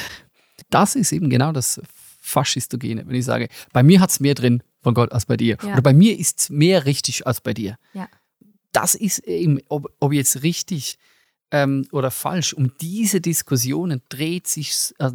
das 0.70 0.96
ist 0.96 1.12
eben 1.12 1.30
genau 1.30 1.52
das 1.52 1.82
Faschistogene, 2.22 3.06
wenn 3.06 3.16
ich 3.16 3.26
sage, 3.26 3.50
bei 3.74 3.84
mir 3.84 4.00
hat 4.00 4.10
es 4.10 4.20
mehr 4.20 4.34
drin 4.34 4.64
von 4.82 4.94
Gott 4.94 5.12
als 5.12 5.26
bei 5.26 5.38
dir. 5.38 5.58
Ja. 5.62 5.74
Oder 5.74 5.82
bei 5.82 5.94
mir 5.94 6.18
ist 6.18 6.40
es 6.40 6.50
mehr 6.50 6.86
richtig 6.86 7.28
als 7.28 7.42
bei 7.42 7.54
dir. 7.54 7.78
Ja. 7.94 8.08
Das 8.72 8.96
ist 8.96 9.20
eben, 9.20 9.60
ob, 9.68 9.92
ob 10.00 10.14
jetzt 10.14 10.42
richtig 10.42 10.98
ähm, 11.54 11.88
oder 11.92 12.10
falsch, 12.10 12.54
um 12.54 12.76
diese 12.82 13.22
Diskussionen 13.22 14.02
dreht 14.10 14.48
sich, 14.48 14.92
äh, 14.98 15.12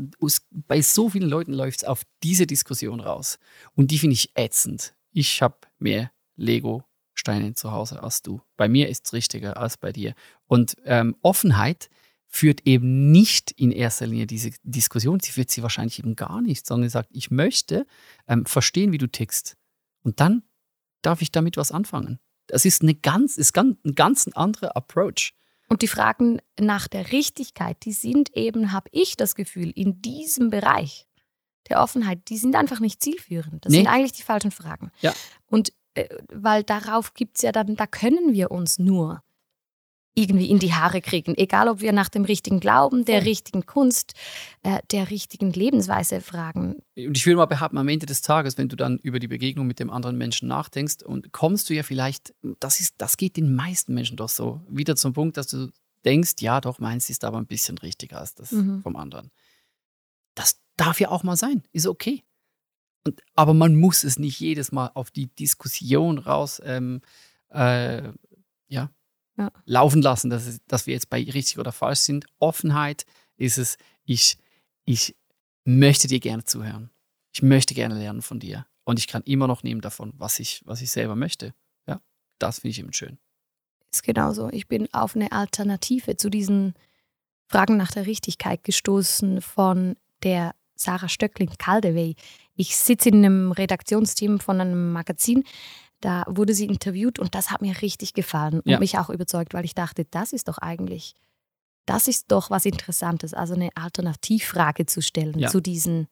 bei 0.53 0.81
so 0.81 1.11
vielen 1.11 1.29
Leuten 1.29 1.53
läuft 1.53 1.79
es 1.79 1.85
auf 1.85 2.03
diese 2.22 2.46
Diskussion 2.46 3.01
raus. 3.01 3.40
Und 3.74 3.90
die 3.90 3.98
finde 3.98 4.14
ich 4.14 4.31
ätzend. 4.37 4.94
Ich 5.11 5.42
habe 5.42 5.57
mehr 5.81 6.12
Lego-Steine 6.37 7.55
zu 7.55 7.72
Hause 7.72 8.01
als 8.05 8.22
du. 8.22 8.40
Bei 8.57 8.68
mir 8.68 8.88
ist 8.88 9.07
es 9.07 9.12
richtiger 9.12 9.57
als 9.57 9.77
bei 9.77 9.90
dir. 9.90 10.14
Und 10.46 10.77
ähm, 10.85 11.16
Offenheit 11.22 11.90
führt 12.29 12.64
eben 12.66 13.11
nicht 13.11 13.51
in 13.51 13.72
erster 13.72 14.07
Linie 14.07 14.29
diese 14.29 14.53
Diskussion, 14.62 15.18
sie 15.18 15.33
führt 15.33 15.51
sie 15.51 15.64
wahrscheinlich 15.64 15.98
eben 15.98 16.14
gar 16.14 16.40
nicht, 16.40 16.66
sondern 16.66 16.88
sagt, 16.88 17.09
ich 17.12 17.33
möchte 17.33 17.85
ähm, 18.29 18.46
verstehen, 18.46 18.92
wie 18.92 18.98
du 18.98 19.09
tickst. 19.09 19.57
Und 20.03 20.20
dann 20.20 20.44
darf 21.03 21.20
ich 21.20 21.33
damit 21.33 21.57
was 21.57 21.72
anfangen. 21.72 22.20
Das 22.46 22.64
ist, 22.64 22.83
eine 22.83 22.94
ganz, 22.94 23.38
ist 23.38 23.53
ganz, 23.53 23.77
ein 23.85 23.96
ganz 23.96 24.29
anderer 24.29 24.77
Approach. 24.77 25.35
Und 25.68 25.83
die 25.83 25.88
Fragen 25.88 26.40
nach 26.59 26.88
der 26.88 27.12
Richtigkeit, 27.12 27.76
die 27.85 27.92
sind 27.92 28.35
eben, 28.37 28.72
habe 28.72 28.88
ich 28.92 29.16
das 29.16 29.35
Gefühl, 29.35 29.70
in 29.70 30.00
diesem 30.00 30.50
Bereich 30.50 31.07
der 31.68 31.83
Offenheit, 31.83 32.28
die 32.31 32.38
sind 32.38 32.57
einfach 32.57 32.81
nicht 32.81 33.02
zielführend. 33.02 33.64
Das 33.66 33.70
Nee. 33.72 33.78
sind 33.78 33.87
eigentlich 33.88 34.12
die 34.12 34.22
falschen 34.22 34.50
Fragen. 34.50 34.90
Ja. 35.00 35.12
Und 35.46 35.72
äh, 35.94 36.09
weil 36.33 36.62
darauf 36.62 37.12
gibt 37.14 37.37
es 37.37 37.42
ja 37.42 37.52
dann, 37.52 37.76
da 37.76 37.87
können 37.87 38.33
wir 38.33 38.50
uns 38.50 38.78
nur 38.78 39.22
irgendwie 40.18 40.50
in 40.50 40.59
die 40.59 40.74
Haare 40.74 41.00
kriegen. 41.00 41.35
Egal, 41.37 41.68
ob 41.68 41.81
wir 41.81 41.92
nach 41.92 42.09
dem 42.09 42.24
richtigen 42.24 42.61
Glauben, 42.61 43.04
der 43.04 43.24
richtigen 43.24 43.66
Kunst, 43.66 44.14
äh, 44.62 44.81
der 44.90 45.11
richtigen 45.11 45.52
Lebensweise 45.52 46.20
fragen. 46.20 46.83
Und 46.96 47.16
ich 47.16 47.24
würde 47.24 47.37
mal 47.37 47.46
behaupten, 47.46 47.78
am 47.78 47.88
Ende 47.88 48.07
des 48.07 48.20
Tages, 48.20 48.59
wenn 48.59 48.68
du 48.68 48.76
dann 48.76 48.98
über 48.98 49.18
die 49.18 49.28
Begegnung 49.28 49.66
mit 49.66 49.78
dem 49.78 49.90
anderen 49.90 50.18
Menschen 50.18 50.48
nachdenkst, 50.48 51.02
und 51.04 51.33
kommst 51.33 51.70
du 51.70 51.74
ja 51.74 51.83
vielleicht, 51.83 52.35
das, 52.61 52.81
ist, 52.81 52.94
das 52.98 53.16
geht 53.16 53.37
den 53.37 53.54
meisten 53.54 53.94
Menschen 53.94 54.16
doch 54.16 54.28
so, 54.28 54.61
wieder 54.68 54.96
zum 54.96 55.12
Punkt, 55.12 55.37
dass 55.37 55.46
du 55.46 55.70
denkst, 56.04 56.35
ja 56.40 56.61
doch, 56.61 56.78
meins 56.78 57.11
ist 57.11 57.24
aber 57.24 57.38
ein 57.38 57.46
bisschen 57.46 57.78
richtiger 57.78 58.18
als 58.18 58.35
das 58.35 58.52
Mhm. 58.52 58.83
vom 58.83 58.96
anderen. 58.96 59.31
Das 60.35 60.61
darf 60.76 61.00
ja 61.00 61.11
auch 61.11 61.22
mal 61.22 61.37
sein, 61.37 61.62
ist 61.72 61.87
okay. 61.87 62.22
Und, 63.07 63.22
aber 63.35 63.54
man 63.54 63.76
muss 63.76 64.04
es 64.04 64.18
nicht 64.18 64.38
jedes 64.40 64.72
Mal 64.72 64.90
auf 64.94 65.11
die 65.11 65.26
Diskussion 65.26 66.18
raus 66.18 66.61
ähm, 66.64 67.00
äh, 67.50 68.02
ja, 68.68 68.90
Ja. 69.38 69.53
laufen 69.66 70.03
lassen, 70.03 70.31
dass, 70.31 70.46
es, 70.46 70.61
dass 70.66 70.87
wir 70.87 70.94
jetzt 70.94 71.11
bei 71.11 71.22
richtig 71.22 71.59
oder 71.59 71.70
falsch 71.70 72.01
sind. 72.01 72.27
Offenheit 72.40 73.07
ist 73.37 73.57
es, 73.57 73.79
ich, 74.05 74.37
ich 74.85 75.14
möchte 75.64 76.09
dir 76.09 76.18
gerne 76.18 76.42
zuhören. 76.42 76.90
Ich 77.33 77.42
möchte 77.42 77.74
gerne 77.74 77.96
lernen 77.96 78.20
von 78.20 78.40
dir. 78.40 78.66
Und 78.85 78.98
ich 78.98 79.07
kann 79.07 79.22
immer 79.22 79.46
noch 79.46 79.62
nehmen 79.62 79.81
davon, 79.81 80.12
was 80.16 80.40
ich, 80.40 80.62
was 80.64 80.83
ich 80.83 80.90
selber 80.90 81.14
möchte. 81.14 81.55
Ja, 81.87 82.01
das 82.38 82.61
finde 82.61 82.70
ich 82.72 82.79
eben 82.81 82.92
schön. 82.92 83.18
Ist 83.92 84.03
genauso. 84.03 84.48
Ich 84.51 84.66
bin 84.66 84.92
auf 84.92 85.14
eine 85.14 85.31
Alternative 85.31 86.16
zu 86.16 86.31
diesen 86.31 86.74
Fragen 87.46 87.77
nach 87.77 87.92
der 87.92 88.07
Richtigkeit 88.07 88.64
gestoßen 88.64 89.40
von 89.40 89.96
der 90.22 90.55
Sarah 90.74 91.09
Stöckling-Kaldewey. 91.09 92.16
Ich 92.55 92.77
sitze 92.77 93.11
in 93.11 93.24
einem 93.24 93.53
Redaktionsteam 93.53 94.40
von 94.40 94.61
einem 94.61 94.92
Magazin. 94.92 95.44
Da 96.00 96.24
wurde 96.28 96.54
sie 96.54 96.66
interviewt 96.66 97.18
und 97.18 97.34
das 97.34 97.50
hat 97.50 97.61
mir 97.61 97.80
richtig 97.82 98.14
gefallen 98.14 98.61
und 98.61 98.68
Ja. 98.68 98.78
mich 98.78 98.98
auch 98.98 99.11
überzeugt, 99.11 99.52
weil 99.54 99.64
ich 99.64 99.74
dachte, 99.74 100.04
das 100.04 100.32
ist 100.32 100.46
doch 100.48 100.58
eigentlich, 100.58 101.14
das 101.87 102.06
ist 102.06 102.30
doch 102.30 102.50
was 102.50 102.64
Interessantes, 102.66 103.34
also 103.34 103.54
eine 103.54 103.70
Alternativfrage 103.76 104.87
zu 104.87 105.02
stellen 105.02 105.38
Ja. 105.38 105.48
zu 105.48 105.61
diesen, 105.61 106.06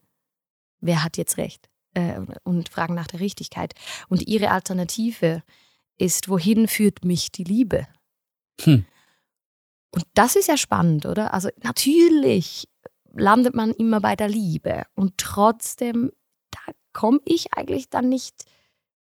wer 0.80 1.04
hat 1.04 1.16
jetzt 1.16 1.36
recht 1.36 1.68
äh, 1.94 2.20
und 2.42 2.68
Fragen 2.68 2.94
nach 2.94 3.06
der 3.06 3.20
Richtigkeit. 3.20 3.74
Und 4.08 4.26
ihre 4.26 4.50
Alternative 4.50 5.42
ist, 5.98 6.28
wohin 6.28 6.66
führt 6.68 7.04
mich 7.04 7.30
die 7.30 7.44
Liebe? 7.44 7.86
Hm. 8.62 8.84
Und 9.92 10.04
das 10.14 10.36
ist 10.36 10.48
ja 10.48 10.56
spannend, 10.56 11.06
oder? 11.06 11.32
Also 11.32 11.48
natürlich 11.62 12.68
landet 13.14 13.54
man 13.54 13.70
immer 13.72 14.00
bei 14.00 14.14
der 14.16 14.28
Liebe 14.28 14.84
und 14.94 15.16
trotzdem, 15.16 16.10
da 16.50 16.58
komme 16.92 17.20
ich 17.24 17.54
eigentlich 17.54 17.88
dann 17.88 18.08
nicht, 18.10 18.44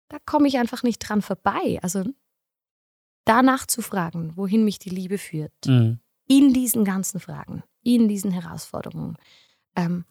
da 0.09 0.19
komme 0.25 0.49
ich 0.49 0.59
einfach 0.59 0.83
nicht 0.83 0.99
dran 0.99 1.23
vorbei. 1.23 1.79
Also 1.83 2.05
danach 3.25 3.67
zu 3.67 3.83
fragen, 3.83 4.37
wohin 4.37 4.65
mich 4.65 4.79
die 4.79 4.91
Liebe 4.91 5.19
führt, 5.19 5.53
Mhm. 5.67 5.99
in 6.29 6.53
diesen 6.53 6.85
ganzen 6.85 7.21
Fragen, 7.21 7.63
in 7.83 8.09
diesen 8.09 8.31
Herausforderungen. 8.31 9.17
Ähm, 9.75 10.05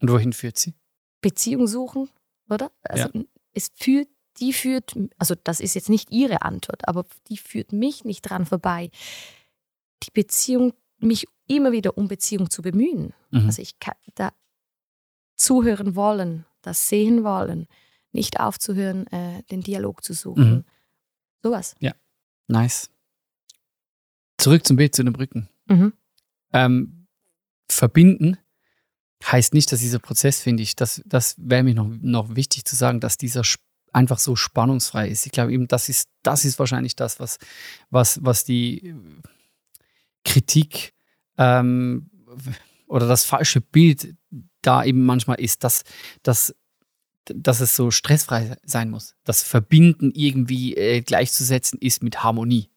Und 0.00 0.10
wohin 0.10 0.32
führt 0.32 0.58
sie? 0.58 0.74
Beziehung 1.20 1.66
suchen, 1.66 2.08
oder? 2.48 2.70
Also 2.82 3.08
es 3.52 3.70
führt, 3.74 4.08
die 4.38 4.52
führt, 4.52 4.94
also 5.18 5.34
das 5.42 5.58
ist 5.60 5.74
jetzt 5.74 5.88
nicht 5.88 6.12
ihre 6.12 6.42
Antwort, 6.42 6.86
aber 6.86 7.04
die 7.28 7.36
führt 7.38 7.72
mich 7.72 8.04
nicht 8.04 8.22
dran 8.22 8.46
vorbei, 8.46 8.90
die 10.04 10.10
Beziehung, 10.12 10.74
mich 11.00 11.26
immer 11.48 11.72
wieder 11.72 11.96
um 11.98 12.08
Beziehung 12.08 12.50
zu 12.50 12.62
bemühen. 12.62 13.14
Mhm. 13.30 13.46
Also 13.46 13.62
ich 13.62 13.78
kann 13.80 13.96
da 14.14 14.32
zuhören 15.36 15.94
wollen, 15.96 16.44
das 16.62 16.88
sehen 16.88 17.24
wollen, 17.24 17.66
nicht 18.12 18.40
aufzuhören, 18.40 19.06
äh, 19.08 19.42
den 19.50 19.62
Dialog 19.62 20.02
zu 20.02 20.14
suchen. 20.14 20.50
Mhm. 20.50 20.64
Sowas. 21.42 21.76
Nice. 22.46 22.90
Zurück 24.38 24.66
zum 24.66 24.76
Bild 24.76 24.94
zu 24.94 25.02
den 25.02 25.12
Brücken. 25.12 25.48
Mhm. 25.66 25.92
Ähm, 26.52 27.06
verbinden 27.68 28.38
heißt 29.24 29.52
nicht, 29.52 29.70
dass 29.72 29.80
dieser 29.80 29.98
Prozess, 29.98 30.40
finde 30.40 30.62
ich, 30.62 30.76
das, 30.76 31.02
das 31.04 31.34
wäre 31.38 31.62
mir 31.62 31.74
noch, 31.74 31.88
noch 32.00 32.36
wichtig 32.36 32.64
zu 32.64 32.76
sagen, 32.76 33.00
dass 33.00 33.18
dieser 33.18 33.42
einfach 33.92 34.18
so 34.18 34.36
spannungsfrei 34.36 35.08
ist. 35.08 35.26
Ich 35.26 35.32
glaube 35.32 35.52
eben, 35.52 35.66
das 35.66 35.88
ist, 35.88 36.08
das 36.22 36.44
ist 36.44 36.58
wahrscheinlich 36.58 36.94
das, 36.94 37.20
was, 37.20 37.38
was, 37.90 38.22
was 38.22 38.44
die 38.44 38.88
äh, 38.88 38.94
Kritik 40.24 40.94
ähm, 41.36 42.10
oder 42.86 43.08
das 43.08 43.24
falsche 43.24 43.60
Bild 43.60 44.14
da 44.62 44.84
eben 44.84 45.04
manchmal 45.04 45.40
ist, 45.40 45.64
dass, 45.64 45.84
dass, 46.22 46.54
dass 47.34 47.60
es 47.60 47.76
so 47.76 47.90
stressfrei 47.90 48.56
sein 48.64 48.90
muss. 48.90 49.14
Das 49.24 49.42
Verbinden 49.42 50.12
irgendwie 50.14 50.74
äh, 50.76 51.00
gleichzusetzen 51.00 51.78
ist 51.80 52.02
mit 52.02 52.22
Harmonie. 52.22 52.70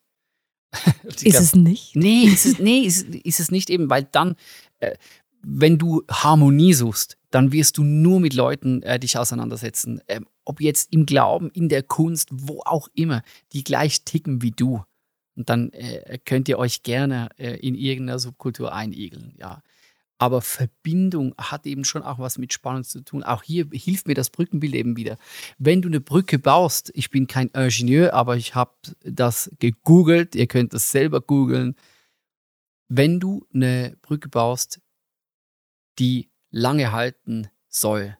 ist 1.04 1.24
glaub, 1.24 1.42
es 1.42 1.56
nicht? 1.56 1.96
Nee, 1.96 2.24
ist 2.24 2.46
es, 2.46 2.60
nee 2.60 2.80
ist, 2.80 3.08
ist 3.08 3.40
es 3.40 3.52
nicht 3.52 3.70
eben, 3.70 3.90
weil 3.90 4.04
dann, 4.04 4.36
äh, 4.80 4.96
wenn 5.44 5.78
du 5.78 6.04
Harmonie 6.10 6.74
suchst, 6.74 7.18
dann 7.30 7.52
wirst 7.52 7.78
du 7.78 7.84
nur 7.84 8.20
mit 8.20 8.34
Leuten 8.34 8.84
äh, 8.84 9.00
dich 9.00 9.18
auseinandersetzen, 9.18 10.02
ähm, 10.08 10.28
ob 10.46 10.62
jetzt 10.62 10.92
im 10.94 11.06
Glauben, 11.06 11.50
in 11.52 11.70
der 11.70 11.84
Kunst, 11.84 12.30
wo 12.32 12.62
auch 12.66 12.88
immer, 12.94 13.24
die 13.54 13.64
gleich 13.64 14.04
ticken 14.04 14.42
wie 14.42 14.52
du. 14.52 14.84
Und 15.36 15.50
dann 15.50 15.72
äh, 15.72 16.20
könnt 16.26 16.50
ihr 16.50 16.60
euch 16.60 16.84
gerne 16.84 17.30
äh, 17.38 17.56
in 17.56 17.76
irgendeiner 17.76 18.20
Subkultur 18.20 18.74
einigeln, 18.74 19.34
ja. 19.38 19.62
Aber 20.22 20.44
Verbindung 20.44 21.34
hat 21.36 21.66
eben 21.66 21.84
schon 21.84 22.04
auch 22.04 22.20
was 22.20 22.38
mit 22.38 22.54
Spannung 22.54 22.84
zu 22.84 23.02
tun. 23.02 23.24
Auch 23.24 23.42
hier 23.42 23.68
hilft 23.74 24.08
mir 24.08 24.14
das 24.14 24.30
Brückenbild 24.30 24.76
eben 24.76 24.96
wieder. 24.96 25.18
Wenn 25.58 25.82
du 25.82 25.90
eine 25.90 26.00
Brücke 26.00 26.38
baust, 26.38 26.92
ich 26.94 27.10
bin 27.10 27.26
kein 27.26 27.48
Ingenieur, 27.48 28.14
aber 28.14 28.38
ich 28.38 28.54
habe 28.54 28.76
das 29.04 29.50
gegoogelt, 29.58 30.36
ihr 30.36 30.46
könnt 30.46 30.76
das 30.76 30.92
selber 30.92 31.22
googeln. 31.22 31.76
Wenn 32.88 33.20
du 33.20 33.48
eine 33.52 33.98
Brücke 34.04 34.30
baust, 34.30 34.80
die 35.98 36.30
lange 36.52 36.92
halten 36.92 37.48
soll, 37.68 38.16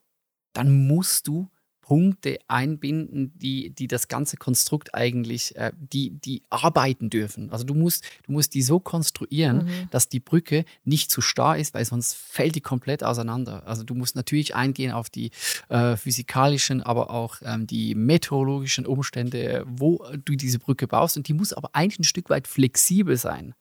dann 0.54 0.88
musst 0.88 1.28
du 1.28 1.51
Punkte 1.92 2.40
einbinden, 2.48 3.38
die, 3.38 3.72
die 3.72 3.88
das 3.88 4.08
ganze 4.08 4.38
Konstrukt 4.38 4.96
eigentlich, 4.96 5.58
äh, 5.58 5.74
die, 5.78 6.12
die 6.12 6.42
arbeiten 6.50 7.10
dürfen. 7.10 7.52
Also 7.52 7.66
du 7.66 7.74
musst, 7.74 8.06
du 8.26 8.32
musst 8.32 8.54
die 8.54 8.62
so 8.62 8.80
konstruieren, 8.80 9.66
mhm. 9.66 9.90
dass 9.90 10.08
die 10.08 10.22
Brücke 10.22 10.64
nicht 10.86 11.12
zu 11.12 11.20
starr 11.20 11.58
ist, 11.58 11.74
weil 11.74 11.84
sonst 11.84 12.16
fällt 12.16 12.56
die 12.56 12.62
komplett 12.62 13.04
auseinander. 13.04 13.68
Also 13.68 13.84
du 13.84 13.94
musst 13.94 14.16
natürlich 14.16 14.56
eingehen 14.56 14.94
auf 14.94 15.10
die 15.10 15.32
äh, 15.68 15.98
physikalischen, 15.98 16.82
aber 16.82 17.10
auch 17.10 17.36
ähm, 17.42 17.68
die 17.68 17.94
meteorologischen 17.94 18.86
Umstände, 18.86 19.66
wo 19.68 20.02
du 20.24 20.38
diese 20.38 20.60
Brücke 20.60 20.88
baust. 20.88 21.18
Und 21.18 21.28
die 21.28 21.34
muss 21.34 21.52
aber 21.52 21.72
eigentlich 21.74 22.00
ein 22.00 22.06
Stück 22.06 22.30
weit 22.30 22.48
flexibel 22.48 23.18
sein. 23.18 23.54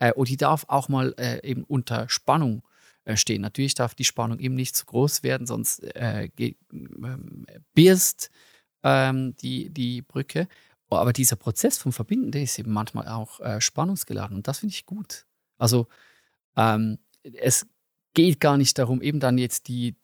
Äh, 0.00 0.12
und 0.12 0.28
die 0.28 0.36
darf 0.36 0.64
auch 0.66 0.88
mal 0.88 1.14
äh, 1.18 1.48
eben 1.48 1.62
unter 1.62 2.08
Spannung 2.08 2.64
äh, 2.64 2.75
stehen. 3.14 3.42
Natürlich 3.42 3.74
darf 3.74 3.94
die 3.94 4.04
Spannung 4.04 4.40
eben 4.40 4.54
nicht 4.54 4.74
zu 4.74 4.86
groß 4.86 5.22
werden, 5.22 5.46
sonst 5.46 5.84
äh, 5.94 6.28
äh, 6.36 6.54
birst 7.74 8.30
ähm, 8.82 9.36
die, 9.36 9.70
die 9.70 10.02
Brücke. 10.02 10.48
Aber 10.88 11.12
dieser 11.12 11.36
Prozess 11.36 11.78
vom 11.78 11.92
Verbinden, 11.92 12.30
der 12.30 12.42
ist 12.42 12.58
eben 12.58 12.72
manchmal 12.72 13.08
auch 13.08 13.40
äh, 13.40 13.60
spannungsgeladen 13.60 14.36
und 14.36 14.48
das 14.48 14.60
finde 14.60 14.74
ich 14.74 14.86
gut. 14.86 15.26
Also 15.58 15.88
ähm, 16.56 16.98
es 17.22 17.66
geht 18.14 18.40
gar 18.40 18.56
nicht 18.56 18.78
darum, 18.78 19.02
eben 19.02 19.20
dann 19.20 19.36
jetzt 19.36 19.68
die, 19.68 19.96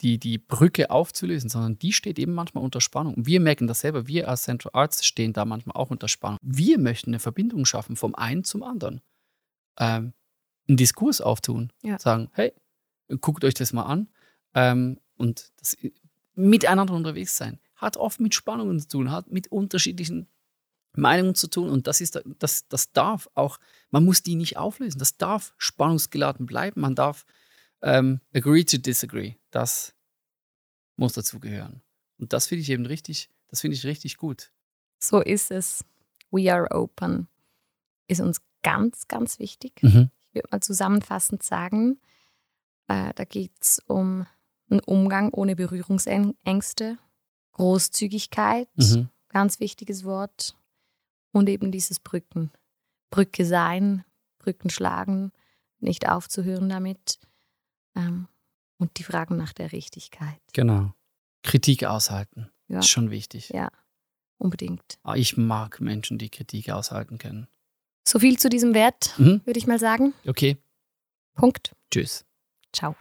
die, 0.00 0.18
die 0.18 0.38
Brücke 0.38 0.90
aufzulösen, 0.90 1.50
sondern 1.50 1.78
die 1.78 1.92
steht 1.92 2.18
eben 2.18 2.34
manchmal 2.34 2.64
unter 2.64 2.80
Spannung. 2.80 3.14
Und 3.14 3.26
wir 3.26 3.40
merken 3.40 3.66
das 3.66 3.80
selber, 3.80 4.06
wir 4.06 4.28
als 4.28 4.42
Central 4.42 4.70
Arts 4.74 5.04
stehen 5.04 5.32
da 5.32 5.44
manchmal 5.44 5.76
auch 5.76 5.90
unter 5.90 6.08
Spannung. 6.08 6.38
Wir 6.42 6.78
möchten 6.78 7.10
eine 7.10 7.18
Verbindung 7.18 7.64
schaffen 7.64 7.96
vom 7.96 8.14
einen 8.14 8.44
zum 8.44 8.62
anderen. 8.62 9.00
Ähm, 9.78 10.12
einen 10.68 10.76
Diskurs 10.76 11.20
auftun. 11.20 11.72
Ja. 11.82 11.98
Sagen, 11.98 12.30
hey, 12.32 12.52
guckt 13.20 13.44
euch 13.44 13.54
das 13.54 13.72
mal 13.72 13.84
an. 13.84 14.08
Ähm, 14.54 15.00
und 15.16 15.50
das 15.56 15.76
miteinander 16.34 16.94
unterwegs 16.94 17.36
sein 17.36 17.58
hat 17.78 17.96
oft 17.96 18.20
mit 18.20 18.34
Spannungen 18.34 18.80
zu 18.80 18.88
tun, 18.88 19.10
hat 19.10 19.30
mit 19.30 19.48
unterschiedlichen 19.48 20.28
Meinungen 20.94 21.34
zu 21.34 21.48
tun. 21.48 21.70
Und 21.70 21.86
das 21.86 22.00
ist 22.00 22.20
das, 22.38 22.66
das 22.68 22.92
darf 22.92 23.28
auch, 23.34 23.58
man 23.90 24.04
muss 24.04 24.22
die 24.22 24.34
nicht 24.34 24.56
auflösen. 24.56 24.98
Das 24.98 25.16
darf 25.16 25.54
spannungsgeladen 25.58 26.44
bleiben. 26.44 26.80
Man 26.80 26.96
darf 26.96 27.24
ähm, 27.82 28.20
agree 28.34 28.64
to 28.64 28.78
disagree. 28.78 29.36
Das 29.50 29.94
muss 30.96 31.12
dazugehören. 31.12 31.82
Und 32.18 32.32
das 32.32 32.48
finde 32.48 32.62
ich 32.62 32.70
eben 32.70 32.84
richtig, 32.84 33.30
das 33.46 33.60
finde 33.60 33.76
ich 33.76 33.86
richtig 33.86 34.16
gut. 34.16 34.50
So 34.98 35.20
ist 35.20 35.52
es. 35.52 35.84
We 36.32 36.52
are 36.52 36.68
open. 36.72 37.28
Ist 38.08 38.20
uns 38.20 38.40
ganz, 38.62 39.06
ganz 39.06 39.38
wichtig. 39.38 39.80
Mhm 39.82 40.10
würde 40.32 40.48
mal 40.50 40.60
zusammenfassend 40.60 41.42
sagen, 41.42 42.00
äh, 42.88 43.12
da 43.14 43.24
geht 43.24 43.52
es 43.60 43.80
um 43.86 44.26
einen 44.70 44.80
Umgang 44.80 45.32
ohne 45.32 45.56
Berührungsängste, 45.56 46.98
Großzügigkeit, 47.52 48.68
mhm. 48.76 49.08
ganz 49.28 49.60
wichtiges 49.60 50.04
Wort, 50.04 50.56
und 51.32 51.48
eben 51.48 51.70
dieses 51.70 52.00
Brücken. 52.00 52.50
Brücke 53.10 53.44
sein, 53.44 54.04
Brücken 54.38 54.70
schlagen, 54.70 55.32
nicht 55.78 56.08
aufzuhören 56.08 56.68
damit. 56.68 57.18
Ähm, 57.94 58.28
und 58.78 58.98
die 58.98 59.02
Fragen 59.02 59.36
nach 59.36 59.52
der 59.52 59.72
Richtigkeit. 59.72 60.40
Genau. 60.52 60.94
Kritik 61.42 61.84
aushalten. 61.84 62.50
Ja. 62.68 62.80
Ist 62.80 62.88
schon 62.88 63.10
wichtig. 63.10 63.48
Ja, 63.48 63.70
unbedingt. 64.36 64.98
Ah, 65.02 65.14
ich 65.14 65.36
mag 65.36 65.80
Menschen, 65.80 66.18
die 66.18 66.28
Kritik 66.30 66.70
aushalten 66.70 67.18
können. 67.18 67.48
So 68.08 68.18
viel 68.18 68.38
zu 68.38 68.48
diesem 68.48 68.72
Wert, 68.72 69.12
mhm. 69.18 69.42
würde 69.44 69.58
ich 69.58 69.66
mal 69.66 69.78
sagen. 69.78 70.14
Okay. 70.26 70.56
Punkt. 71.34 71.72
Tschüss. 71.90 72.24
Ciao. 72.72 72.96